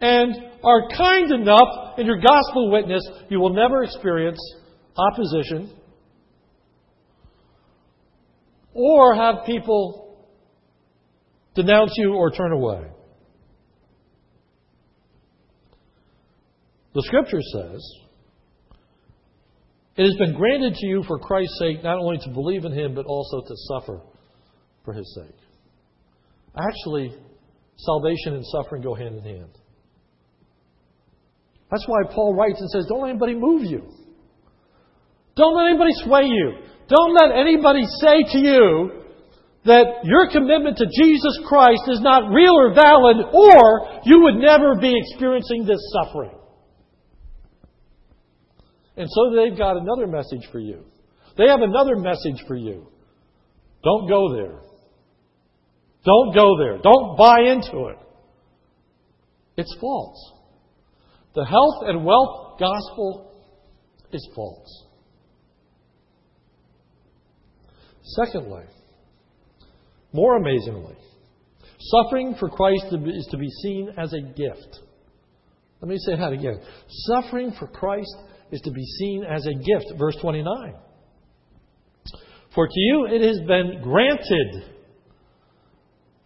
[0.00, 4.38] and are kind enough in your gospel witness, you will never experience
[4.96, 5.74] opposition
[8.74, 10.26] or have people
[11.54, 12.82] denounce you or turn away.
[16.94, 17.94] The Scripture says,
[19.96, 22.94] It has been granted to you for Christ's sake not only to believe in Him,
[22.94, 24.00] but also to suffer
[24.84, 25.36] for His sake.
[26.54, 27.16] Actually,
[27.84, 29.58] salvation and suffering go hand in hand.
[31.70, 33.82] That's why Paul writes and says, Don't let anybody move you.
[35.36, 36.52] Don't let anybody sway you.
[36.88, 39.02] Don't let anybody say to you
[39.64, 44.74] that your commitment to Jesus Christ is not real or valid, or you would never
[44.76, 46.36] be experiencing this suffering.
[48.96, 50.84] And so they've got another message for you.
[51.38, 52.86] They have another message for you.
[53.82, 54.60] Don't go there.
[56.04, 56.78] Don't go there.
[56.78, 57.98] Don't buy into it.
[59.56, 60.32] It's false.
[61.34, 63.32] The health and wealth gospel
[64.12, 64.86] is false.
[68.02, 68.64] Secondly,
[70.12, 70.96] more amazingly,
[71.78, 74.80] suffering for Christ is to be seen as a gift.
[75.80, 76.60] Let me say that again.
[76.88, 78.14] Suffering for Christ
[78.50, 79.98] is to be seen as a gift.
[79.98, 80.74] Verse 29.
[82.54, 84.72] For to you it has been granted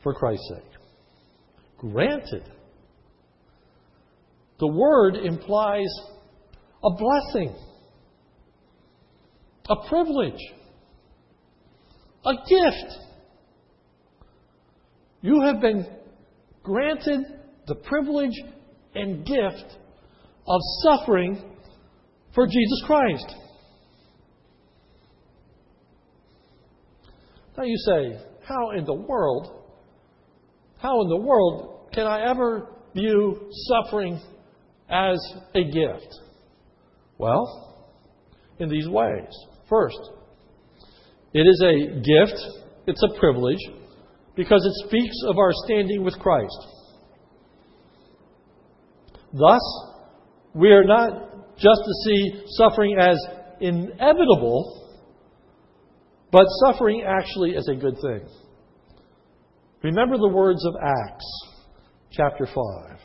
[0.06, 0.72] for Christ's sake.
[1.78, 2.44] Granted.
[4.60, 5.92] The word implies
[6.84, 7.52] a blessing,
[9.68, 10.40] a privilege,
[12.24, 12.98] a gift.
[15.22, 15.84] You have been
[16.62, 17.22] granted
[17.66, 18.40] the privilege
[18.94, 19.76] and gift
[20.46, 21.50] of suffering
[22.32, 23.34] for Jesus Christ.
[27.58, 29.64] Now you say, how in the world,
[30.78, 34.20] how in the world can I ever view suffering
[34.88, 35.18] as
[35.54, 36.20] a gift?
[37.18, 37.88] Well,
[38.58, 39.28] in these ways.
[39.68, 39.98] First,
[41.32, 42.40] it is a gift,
[42.86, 43.58] it's a privilege,
[44.36, 46.66] because it speaks of our standing with Christ.
[49.32, 49.60] Thus,
[50.54, 53.16] we are not just to see suffering as
[53.60, 54.98] inevitable,
[56.30, 58.28] but suffering actually as a good thing.
[59.86, 61.42] Remember the words of Acts,
[62.10, 62.98] chapter 5.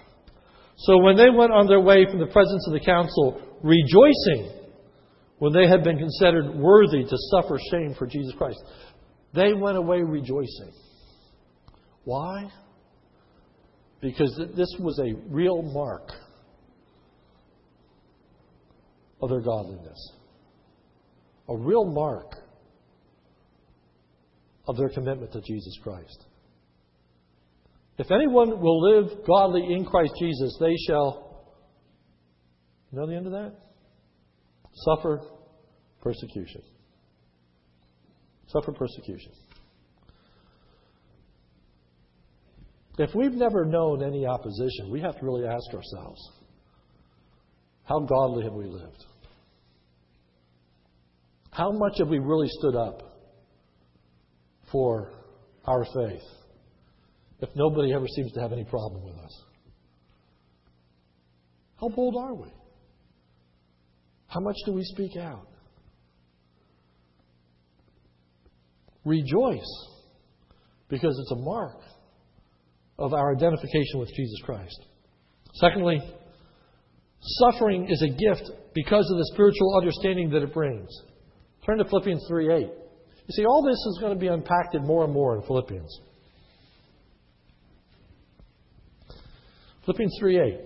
[0.78, 4.52] So when they went on their way from the presence of the council, rejoicing
[5.38, 8.58] when they had been considered worthy to suffer shame for Jesus Christ,
[9.32, 10.72] they went away rejoicing.
[12.04, 12.50] Why?
[14.02, 16.10] Because this was a real mark
[19.22, 20.14] of their godliness,
[21.48, 22.38] a real mark
[24.68, 26.26] of their commitment to Jesus Christ.
[28.02, 31.46] If anyone will live godly in Christ Jesus, they shall,
[32.92, 33.54] you know the end of that?
[34.74, 35.22] Suffer
[36.02, 36.64] persecution.
[38.48, 39.32] Suffer persecution.
[42.98, 46.20] If we've never known any opposition, we have to really ask ourselves
[47.84, 49.06] how godly have we lived?
[51.52, 53.04] How much have we really stood up
[54.72, 55.12] for
[55.66, 56.41] our faith
[57.42, 59.44] if nobody ever seems to have any problem with us?
[61.80, 62.50] How bold are we?
[64.28, 65.48] How much do we speak out?
[69.04, 69.88] Rejoice
[70.88, 71.82] because it's a mark
[73.00, 74.86] of our identification with Jesus Christ.
[75.56, 76.00] Secondly,
[77.20, 80.88] suffering is a gift because of the spiritual understanding that it brings.
[81.66, 82.60] Turn to Philippians 3 8.
[82.62, 82.68] You
[83.32, 86.00] see, all this is going to be unpacked more and more in Philippians.
[89.92, 90.60] Philippians 3 8.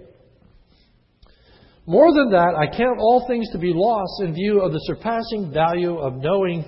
[1.88, 5.52] More than that, I count all things to be lost in view of the surpassing
[5.52, 6.64] value of knowing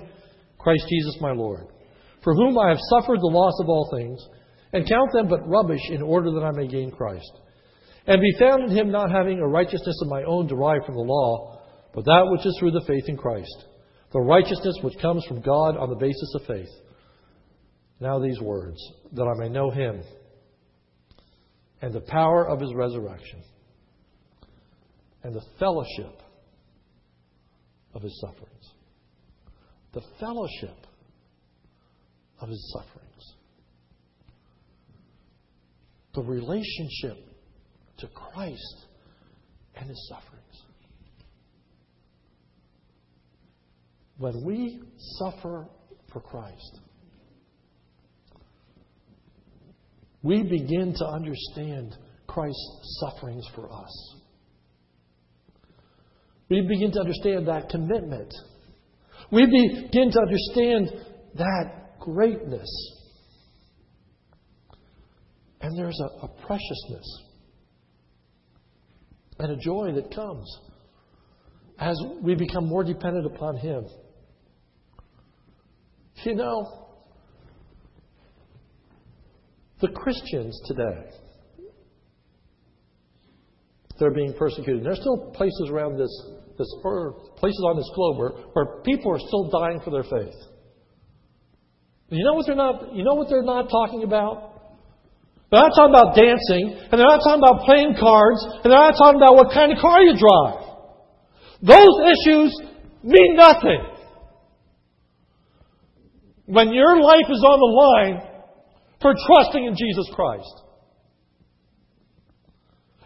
[0.58, 1.66] Christ Jesus my Lord,
[2.24, 4.18] for whom I have suffered the loss of all things,
[4.72, 7.30] and count them but rubbish in order that I may gain Christ,
[8.06, 11.00] and be found in him not having a righteousness of my own derived from the
[11.00, 11.60] law,
[11.94, 13.66] but that which is through the faith in Christ,
[14.12, 16.70] the righteousness which comes from God on the basis of faith.
[18.00, 18.78] Now these words,
[19.12, 20.02] that I may know him
[21.80, 23.42] and the power of his resurrection
[25.22, 26.22] and the fellowship
[27.94, 28.72] of his sufferings.
[29.92, 30.86] The fellowship
[32.40, 33.34] of his sufferings.
[36.14, 37.24] The relationship
[37.98, 38.86] to Christ
[39.76, 40.62] and his sufferings.
[44.18, 44.80] When we
[45.18, 45.68] suffer
[46.12, 46.80] for Christ,
[50.22, 51.96] we begin to understand
[52.26, 54.14] Christ's sufferings for us.
[56.50, 58.32] We begin to understand that commitment.
[59.30, 60.90] We begin to understand
[61.36, 62.68] that greatness.
[65.60, 67.22] And there's a, a preciousness
[69.38, 70.58] and a joy that comes
[71.78, 73.86] as we become more dependent upon Him.
[76.24, 76.87] You know,
[79.80, 81.10] the Christians today,
[83.98, 84.84] they're being persecuted.
[84.84, 86.10] There's still places around this,
[86.56, 90.34] this earth, places on this globe where, where people are still dying for their faith.
[92.10, 94.54] You know what they're not you know what they're not talking about?
[95.50, 98.96] They're not talking about dancing, and they're not talking about playing cards, and they're not
[98.96, 100.60] talking about what kind of car you drive.
[101.62, 102.52] Those issues
[103.02, 103.80] mean nothing.
[106.46, 108.27] When your life is on the line
[109.00, 110.62] for trusting in Jesus Christ.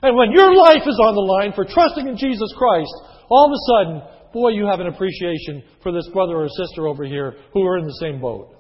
[0.03, 2.93] And when your life is on the line for trusting in Jesus Christ,
[3.31, 7.05] all of a sudden, boy, you have an appreciation for this brother or sister over
[7.05, 8.57] here who are in the same boat.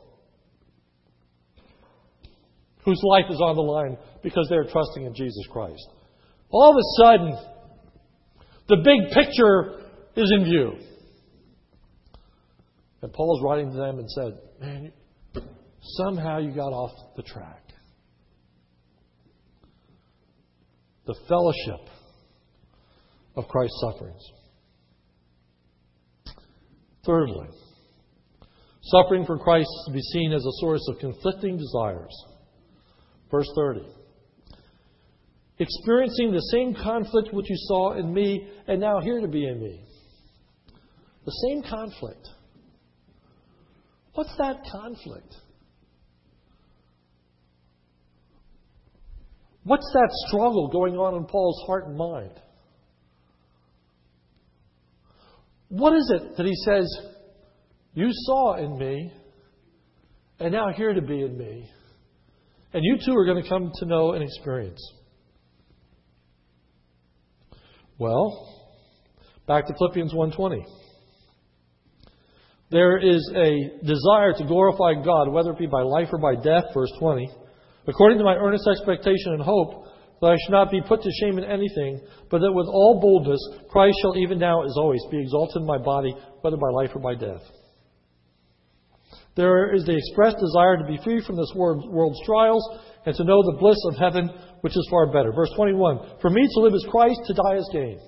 [2.84, 5.86] Whose life is on the line because they're trusting in Jesus Christ.
[6.50, 7.52] All of a sudden,
[8.68, 9.82] the big picture
[10.16, 10.72] is in view.
[13.02, 14.92] And Paul's writing to them and said, Man,
[15.82, 17.62] somehow you got off the track.
[21.06, 21.88] The fellowship
[23.36, 24.22] of Christ's sufferings.
[27.04, 27.48] Thirdly,
[28.82, 32.14] suffering for Christ is to be seen as a source of conflicting desires.
[33.30, 33.80] Verse 30.
[35.58, 39.60] Experiencing the same conflict which you saw in me and now here to be in
[39.60, 39.84] me.
[41.24, 42.28] The same conflict.
[44.14, 45.34] What's that conflict?
[49.64, 52.32] What's that struggle going on in Paul's heart and mind?
[55.68, 56.86] What is it that he says,
[57.94, 59.12] You saw in me,
[60.40, 61.70] and now here to be in me?
[62.74, 64.80] And you too are going to come to know and experience.
[67.98, 68.48] Well,
[69.46, 70.64] back to Philippians 1:20.
[72.70, 76.64] There is a desire to glorify God, whether it be by life or by death,
[76.74, 77.30] verse 20.
[77.86, 79.86] According to my earnest expectation and hope,
[80.20, 83.40] that I should not be put to shame in anything, but that with all boldness
[83.68, 87.00] Christ shall even now, as always, be exalted in my body, whether by life or
[87.00, 87.42] by death.
[89.34, 92.62] There is the expressed desire to be free from this world's trials
[93.04, 94.30] and to know the bliss of heaven,
[94.60, 95.32] which is far better.
[95.32, 97.98] Verse 21 For me to live is Christ, to die is gain.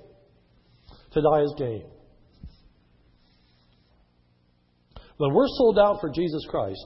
[1.15, 1.85] To die is gain.
[5.17, 6.85] When we're sold out for Jesus Christ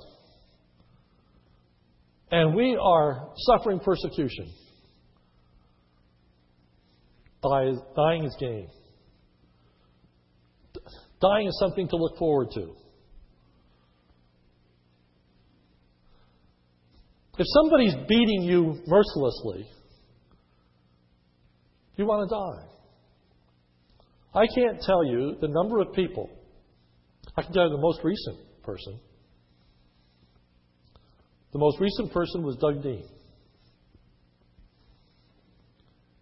[2.30, 4.52] and we are suffering persecution,
[7.42, 8.68] dying is gain.
[11.20, 12.74] Dying is something to look forward to.
[17.38, 19.68] If somebody's beating you mercilessly,
[21.96, 22.64] you want to die.
[24.34, 26.30] I can't tell you the number of people.
[27.36, 29.00] I can tell you the most recent person.
[31.52, 33.04] The most recent person was Doug Dean.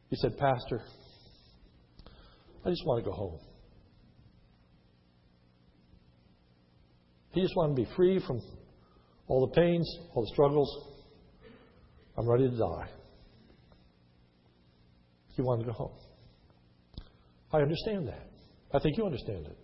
[0.08, 0.82] He said, Pastor,
[2.64, 3.38] I just want to go home.
[7.32, 8.40] He just wanted to be free from
[9.26, 10.68] all the pains, all the struggles.
[12.16, 12.88] I'm ready to die.
[15.34, 15.92] He wanted to go home.
[17.52, 18.30] I understand that.
[18.72, 19.58] I think you understand it.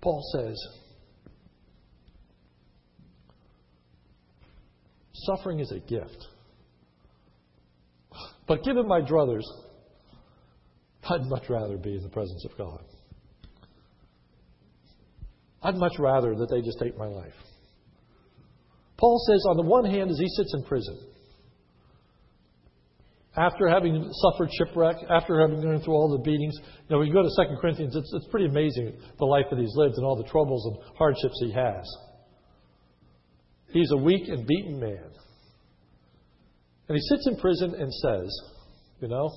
[0.00, 0.56] Paul says,
[5.12, 6.26] suffering is a gift.
[8.48, 9.44] But given my druthers,
[11.04, 12.82] I'd much rather be in the presence of God.
[15.62, 17.34] I'd much rather that they just take my life.
[18.96, 20.98] Paul says, on the one hand, as he sits in prison,
[23.36, 27.22] after having suffered shipwreck, after having gone through all the beatings, you know, we go
[27.22, 30.28] to 2 Corinthians, it's, it's pretty amazing the life that he's lived and all the
[30.28, 31.84] troubles and hardships he has.
[33.68, 35.10] He's a weak and beaten man.
[36.88, 38.28] And he sits in prison and says,
[39.00, 39.30] You know,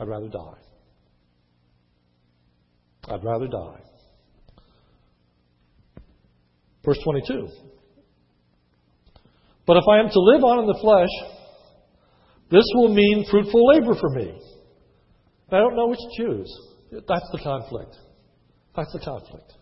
[0.00, 0.58] I'd rather die.
[3.08, 3.80] I'd rather die.
[6.84, 7.48] Verse 22.
[9.64, 11.35] But if I am to live on in the flesh,
[12.50, 14.38] this will mean fruitful labor for me.
[15.50, 16.60] I don't know which to choose.
[16.90, 17.96] That's the conflict.
[18.74, 19.52] That's the conflict.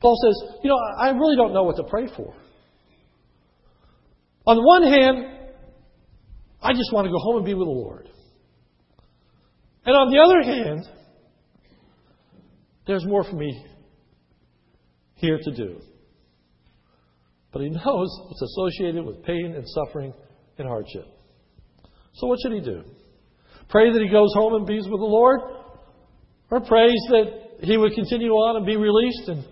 [0.00, 2.34] Paul says, You know, I really don't know what to pray for.
[4.46, 5.50] On the one hand,
[6.60, 8.08] I just want to go home and be with the Lord.
[9.86, 10.86] And on the other hand,
[12.86, 13.64] there's more for me
[15.16, 15.80] here to do.
[17.52, 20.12] But he knows it's associated with pain and suffering
[20.58, 21.06] and hardship.
[22.14, 22.82] So what should he do?
[23.68, 25.40] Pray that he goes home and be with the Lord?
[26.50, 29.44] Or prays that he would continue on and be released and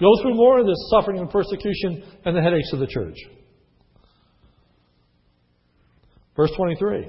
[0.00, 3.16] go through more of this suffering and persecution and the headaches of the church?
[6.36, 7.08] Verse 23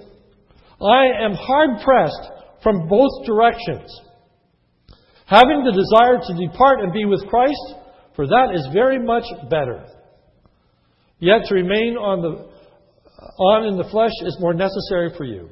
[0.82, 2.32] I am hard pressed
[2.64, 3.90] from both directions,
[5.26, 7.76] having the desire to depart and be with Christ,
[8.16, 9.86] for that is very much better.
[11.20, 12.49] Yet to remain on the
[13.20, 15.50] on in the flesh is more necessary for you.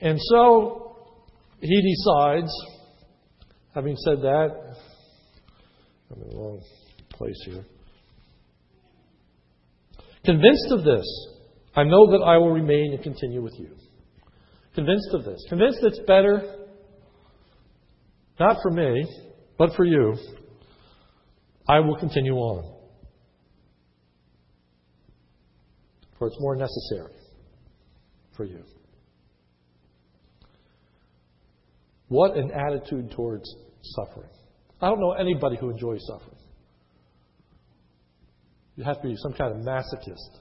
[0.00, 0.96] And so
[1.60, 2.50] he decides,
[3.74, 4.48] having said that,
[6.10, 6.60] I'm in the wrong
[7.10, 7.64] place here.
[10.24, 11.04] Convinced of this,
[11.76, 13.70] I know that I will remain and continue with you.
[14.74, 15.44] Convinced of this.
[15.48, 16.66] Convinced it's better,
[18.40, 19.06] not for me,
[19.58, 20.16] but for you,
[21.72, 22.70] I will continue on.
[26.18, 27.14] For it's more necessary
[28.36, 28.62] for you.
[32.08, 33.50] What an attitude towards
[33.82, 34.28] suffering.
[34.82, 36.36] I don't know anybody who enjoys suffering.
[38.76, 40.40] You have to be some kind of masochist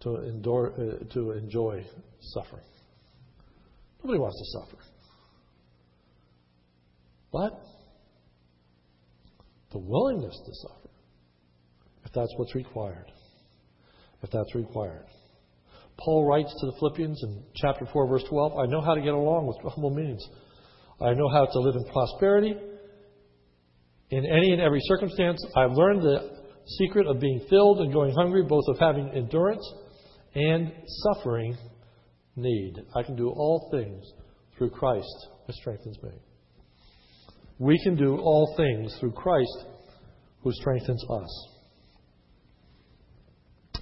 [0.00, 1.84] to, endure, uh, to enjoy
[2.20, 2.64] suffering.
[4.02, 4.82] Nobody wants to suffer.
[7.30, 7.60] But
[9.72, 10.90] the willingness to suffer,
[12.04, 13.10] if that's what's required,
[14.22, 15.06] if that's required.
[15.98, 19.14] Paul writes to the Philippians in chapter 4, verse 12 I know how to get
[19.14, 20.26] along with humble means.
[21.00, 22.54] I know how to live in prosperity
[24.10, 25.44] in any and every circumstance.
[25.56, 26.42] I've learned the
[26.78, 29.66] secret of being filled and going hungry, both of having endurance
[30.34, 31.56] and suffering
[32.36, 32.74] need.
[32.94, 34.04] I can do all things
[34.56, 36.10] through Christ who strengthens me.
[37.62, 39.66] We can do all things through Christ
[40.42, 41.48] who strengthens us.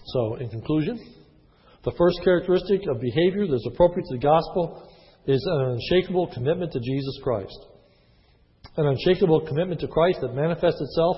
[0.04, 1.00] So, in conclusion,
[1.84, 4.86] the first characteristic of behavior that's appropriate to the gospel
[5.26, 7.58] is an unshakable commitment to Jesus Christ.
[8.76, 11.16] An unshakable commitment to Christ that manifests itself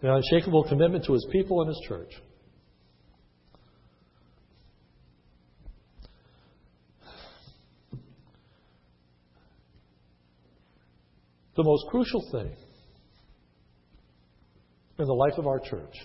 [0.00, 2.14] in an unshakable commitment to his people and his church.
[11.58, 12.52] The most crucial thing
[14.96, 15.96] in the life of our church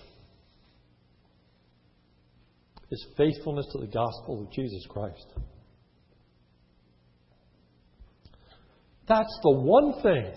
[2.90, 5.24] is faithfulness to the gospel of Jesus Christ.
[9.06, 10.32] That's the one thing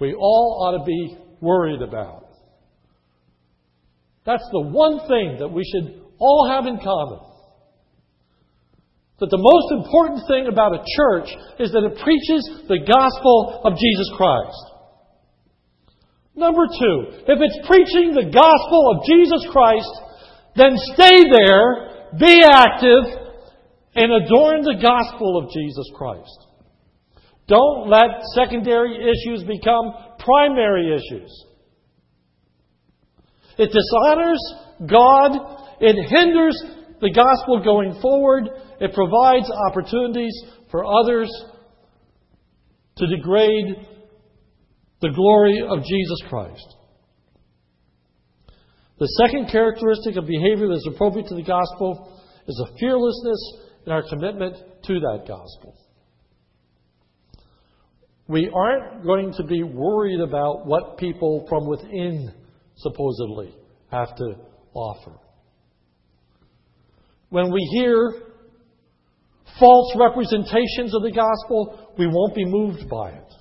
[0.00, 2.28] we all ought to be worried about.
[4.24, 7.31] That's the one thing that we should all have in common.
[9.20, 11.28] That the most important thing about a church
[11.60, 14.72] is that it preaches the gospel of Jesus Christ.
[16.34, 19.92] Number two, if it's preaching the gospel of Jesus Christ,
[20.56, 23.04] then stay there, be active,
[23.94, 26.46] and adorn the gospel of Jesus Christ.
[27.48, 31.30] Don't let secondary issues become primary issues.
[33.58, 34.40] It dishonors
[34.86, 35.32] God.
[35.80, 36.56] It hinders
[37.02, 38.48] the gospel going forward.
[38.80, 40.32] It provides opportunities
[40.70, 41.28] for others
[42.96, 43.76] to degrade
[45.00, 46.76] the glory of Jesus Christ.
[49.00, 53.90] The second characteristic of behavior that is appropriate to the gospel is a fearlessness in
[53.90, 55.74] our commitment to that gospel.
[58.28, 62.32] We aren't going to be worried about what people from within
[62.76, 63.56] supposedly
[63.90, 64.36] have to
[64.72, 65.18] offer.
[67.32, 68.12] When we hear
[69.58, 73.34] false representations of the gospel, we won't be moved by it.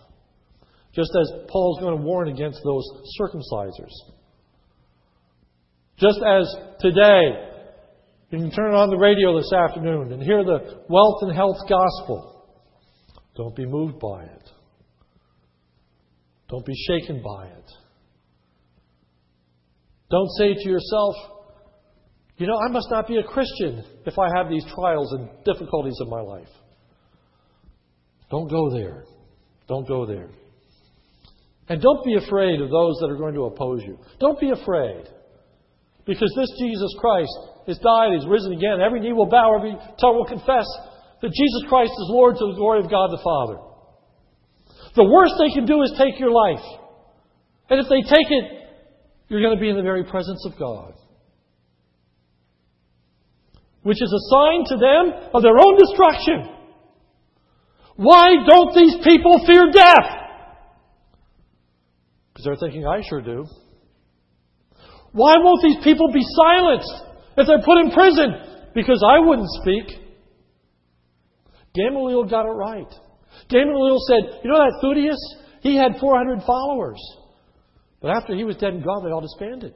[0.94, 2.86] Just as Paul's going to warn against those
[3.20, 3.92] circumcisers.
[5.98, 7.50] Just as today,
[8.30, 12.48] you can turn on the radio this afternoon and hear the wealth and health gospel.
[13.36, 14.50] Don't be moved by it.
[16.48, 17.72] Don't be shaken by it.
[20.10, 21.16] Don't say to yourself,
[22.42, 25.94] you know, I must not be a Christian if I have these trials and difficulties
[26.02, 26.50] in my life.
[28.32, 29.06] Don't go there.
[29.68, 30.32] Don't go there.
[31.70, 34.00] And don't be afraid of those that are going to oppose you.
[34.20, 35.06] Don't be afraid.
[36.08, 37.30] Because this Jesus Christ
[37.68, 38.82] has died, He's risen again.
[38.82, 40.66] Every knee will bow, every tongue will confess
[41.22, 43.62] that Jesus Christ is Lord to the glory of God the Father.
[44.96, 46.66] The worst they can do is take your life.
[47.70, 48.46] And if they take it,
[49.28, 50.96] you're going to be in the very presence of God.
[53.84, 56.56] Which is a sign to them of their own destruction.
[57.96, 60.22] Why don't these people fear death?
[62.30, 63.46] Because they're thinking, I sure do.
[65.12, 66.94] Why won't these people be silenced
[67.38, 68.72] if they're put in prison?
[68.74, 70.00] Because I wouldn't speak.
[71.74, 72.92] Gamaliel got it right.
[73.50, 75.18] Gamaliel said, You know that Theudas?
[75.62, 77.00] He had 400 followers.
[78.02, 79.74] But after he was dead and gone, they all disbanded.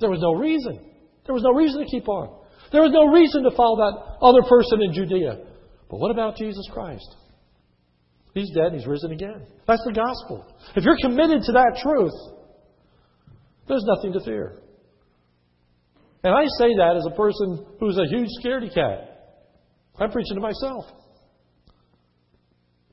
[0.00, 0.78] There was no reason.
[1.26, 2.37] There was no reason to keep on.
[2.72, 5.38] There was no reason to follow that other person in Judea.
[5.90, 7.16] But what about Jesus Christ?
[8.34, 9.46] He's dead, he's risen again.
[9.66, 10.46] That's the gospel.
[10.76, 12.12] If you're committed to that truth,
[13.66, 14.60] there's nothing to fear.
[16.24, 19.08] And I say that as a person who's a huge scaredy cat.
[19.98, 20.84] I'm preaching to myself.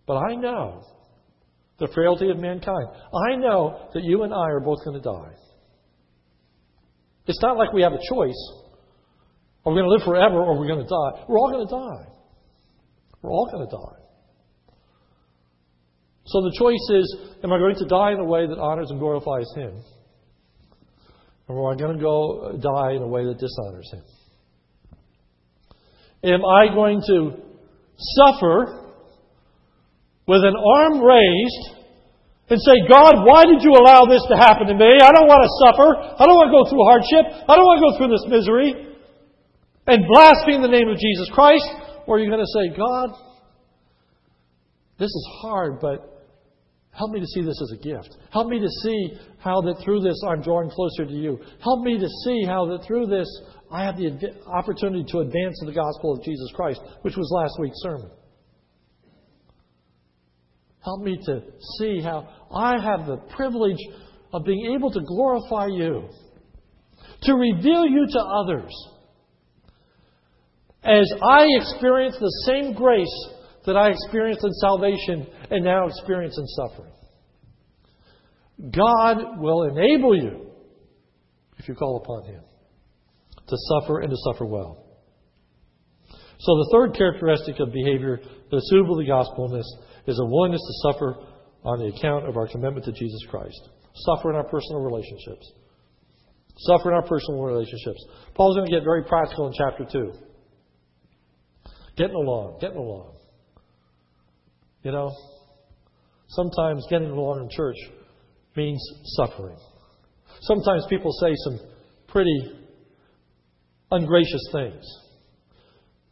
[0.07, 0.83] But I know
[1.79, 2.87] the frailty of mankind.
[3.29, 5.33] I know that you and I are both going to die.
[7.27, 8.51] It's not like we have a choice.
[9.65, 11.25] Are we going to live forever or are we going to die?
[11.27, 12.05] We're all going to die.
[13.21, 14.05] We're all going to die.
[16.25, 17.05] So the choice is
[17.43, 19.81] am I going to die in a way that honors and glorifies Him?
[21.47, 24.03] Or am I going to go uh, die in a way that dishonors Him?
[26.25, 27.37] Am I going to
[27.97, 28.89] suffer
[30.25, 31.85] with an arm raised
[32.49, 34.97] and say, God, why did you allow this to happen to me?
[35.01, 35.89] I don't want to suffer.
[35.93, 37.25] I don't want to go through hardship.
[37.49, 38.84] I don't want to go through this misery.
[39.87, 41.67] And blaspheme the name of Jesus Christ.
[42.07, 43.09] Or are you going to say, God,
[44.97, 46.23] this is hard, but
[46.91, 48.15] help me to see this as a gift.
[48.31, 51.39] Help me to see how that through this I'm drawing closer to you.
[51.61, 53.27] Help me to see how that through this
[53.71, 54.11] I have the
[54.47, 58.09] opportunity to advance in the gospel of Jesus Christ, which was last week's sermon.
[60.83, 61.41] Help me to
[61.79, 63.79] see how I have the privilege
[64.31, 66.07] of being able to glorify you,
[67.23, 68.71] to reveal you to others.
[70.85, 73.29] As I experience the same grace
[73.65, 76.91] that I experienced in salvation and now experience in suffering.
[78.71, 80.51] God will enable you,
[81.57, 82.41] if you call upon Him,
[83.47, 84.85] to suffer and to suffer well.
[86.37, 88.19] So the third characteristic of behavior
[88.51, 89.77] that is suitable to the gospel in this
[90.07, 91.15] is a willingness to suffer
[91.63, 93.69] on the account of our commitment to Jesus Christ.
[93.95, 95.51] Suffer in our personal relationships.
[96.57, 98.05] Suffer in our personal relationships.
[98.35, 100.13] Paul's going to get very practical in chapter 2.
[101.97, 103.13] Getting along, getting along.
[104.83, 105.11] You know,
[106.27, 107.77] sometimes getting along in church
[108.55, 108.81] means
[109.17, 109.57] suffering.
[110.41, 111.59] Sometimes people say some
[112.07, 112.51] pretty
[113.91, 114.83] ungracious things.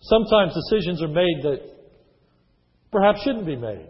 [0.02, 1.60] Sometimes decisions are made that
[2.92, 3.88] perhaps shouldn't be made.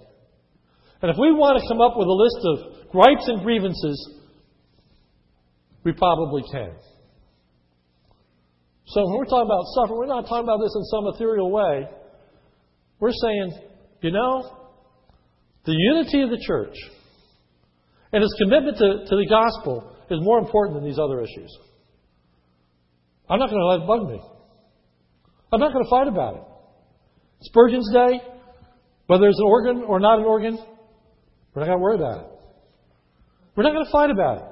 [1.02, 4.20] And if we want to come up with a list of gripes and grievances,
[5.84, 6.72] we probably can.
[8.86, 11.88] So when we're talking about suffering, we're not talking about this in some ethereal way.
[13.00, 13.60] We're saying,
[14.02, 14.58] you know,
[15.66, 16.76] the unity of the church
[18.12, 21.58] and its commitment to, to the gospel is more important than these other issues.
[23.30, 24.22] I'm not going to let it bug me.
[25.52, 26.44] I'm not going to fight about it.
[27.42, 28.22] Spurgeon's Day,
[29.08, 30.58] whether it's an organ or not an organ,
[31.54, 32.28] we're not going to worry about it.
[33.56, 34.44] We're not going to fight about it.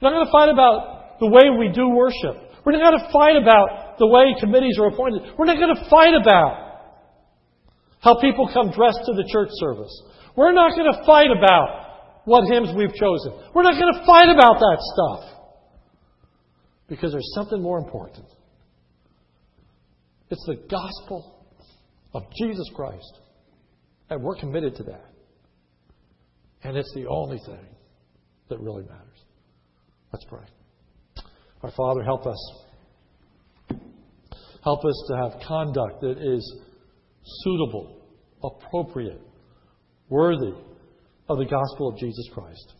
[0.00, 2.49] We're not going to fight about the way we do worship.
[2.64, 5.22] We're not going to fight about the way committees are appointed.
[5.38, 6.70] We're not going to fight about
[8.00, 9.92] how people come dressed to the church service.
[10.36, 13.32] We're not going to fight about what hymns we've chosen.
[13.54, 15.38] We're not going to fight about that stuff.
[16.88, 18.26] Because there's something more important.
[20.30, 21.46] It's the gospel
[22.14, 23.18] of Jesus Christ.
[24.08, 25.06] And we're committed to that.
[26.62, 27.66] And it's the only thing
[28.48, 29.06] that really matters.
[30.12, 30.44] Let's pray.
[31.62, 32.52] Our Father, help us.
[34.62, 36.56] Help us to have conduct that is
[37.42, 38.02] suitable,
[38.42, 39.20] appropriate,
[40.08, 40.52] worthy
[41.28, 42.74] of the gospel of Jesus Christ.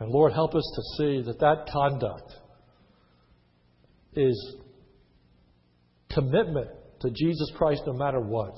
[0.00, 2.32] And Lord, help us to see that that conduct
[4.14, 4.56] is
[6.12, 6.70] commitment
[7.00, 8.56] to Jesus Christ no matter what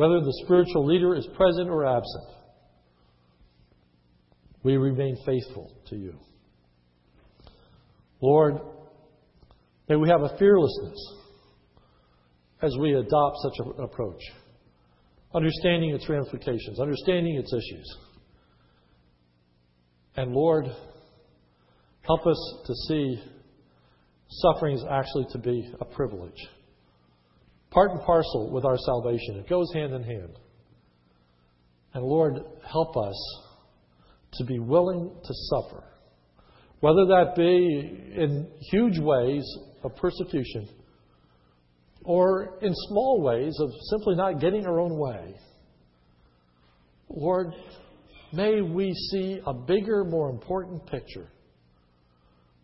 [0.00, 2.24] whether the spiritual leader is present or absent,
[4.62, 6.14] we remain faithful to you.
[8.20, 8.60] Lord,
[9.88, 11.14] may we have a fearlessness
[12.62, 14.20] as we adopt such an approach,
[15.34, 17.96] understanding its ramifications, understanding its issues.
[20.16, 20.66] And Lord,
[22.02, 23.22] help us to see
[24.28, 26.48] suffering is actually to be a privilege
[27.70, 29.36] part and parcel with our salvation.
[29.36, 30.38] It goes hand in hand.
[31.94, 32.34] And Lord,
[32.68, 33.16] help us
[34.34, 35.84] to be willing to suffer,
[36.80, 37.42] whether that be
[38.16, 39.44] in huge ways
[39.82, 40.68] of persecution
[42.04, 45.34] or in small ways of simply not getting our own way.
[47.10, 47.52] Lord,
[48.32, 51.28] may we see a bigger, more important picture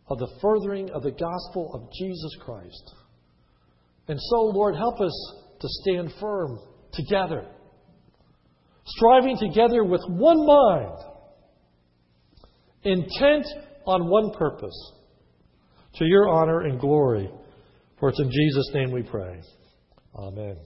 [0.09, 2.95] of the furthering of the gospel of Jesus Christ.
[4.09, 6.59] And so, Lord, help us to stand firm
[6.93, 7.45] together,
[8.87, 10.99] striving together with one mind,
[12.85, 13.47] intent
[13.87, 14.93] on one purpose,
[15.95, 17.31] to your honor and glory.
[17.99, 19.41] For it's in Jesus' name we pray.
[20.15, 20.57] Amen.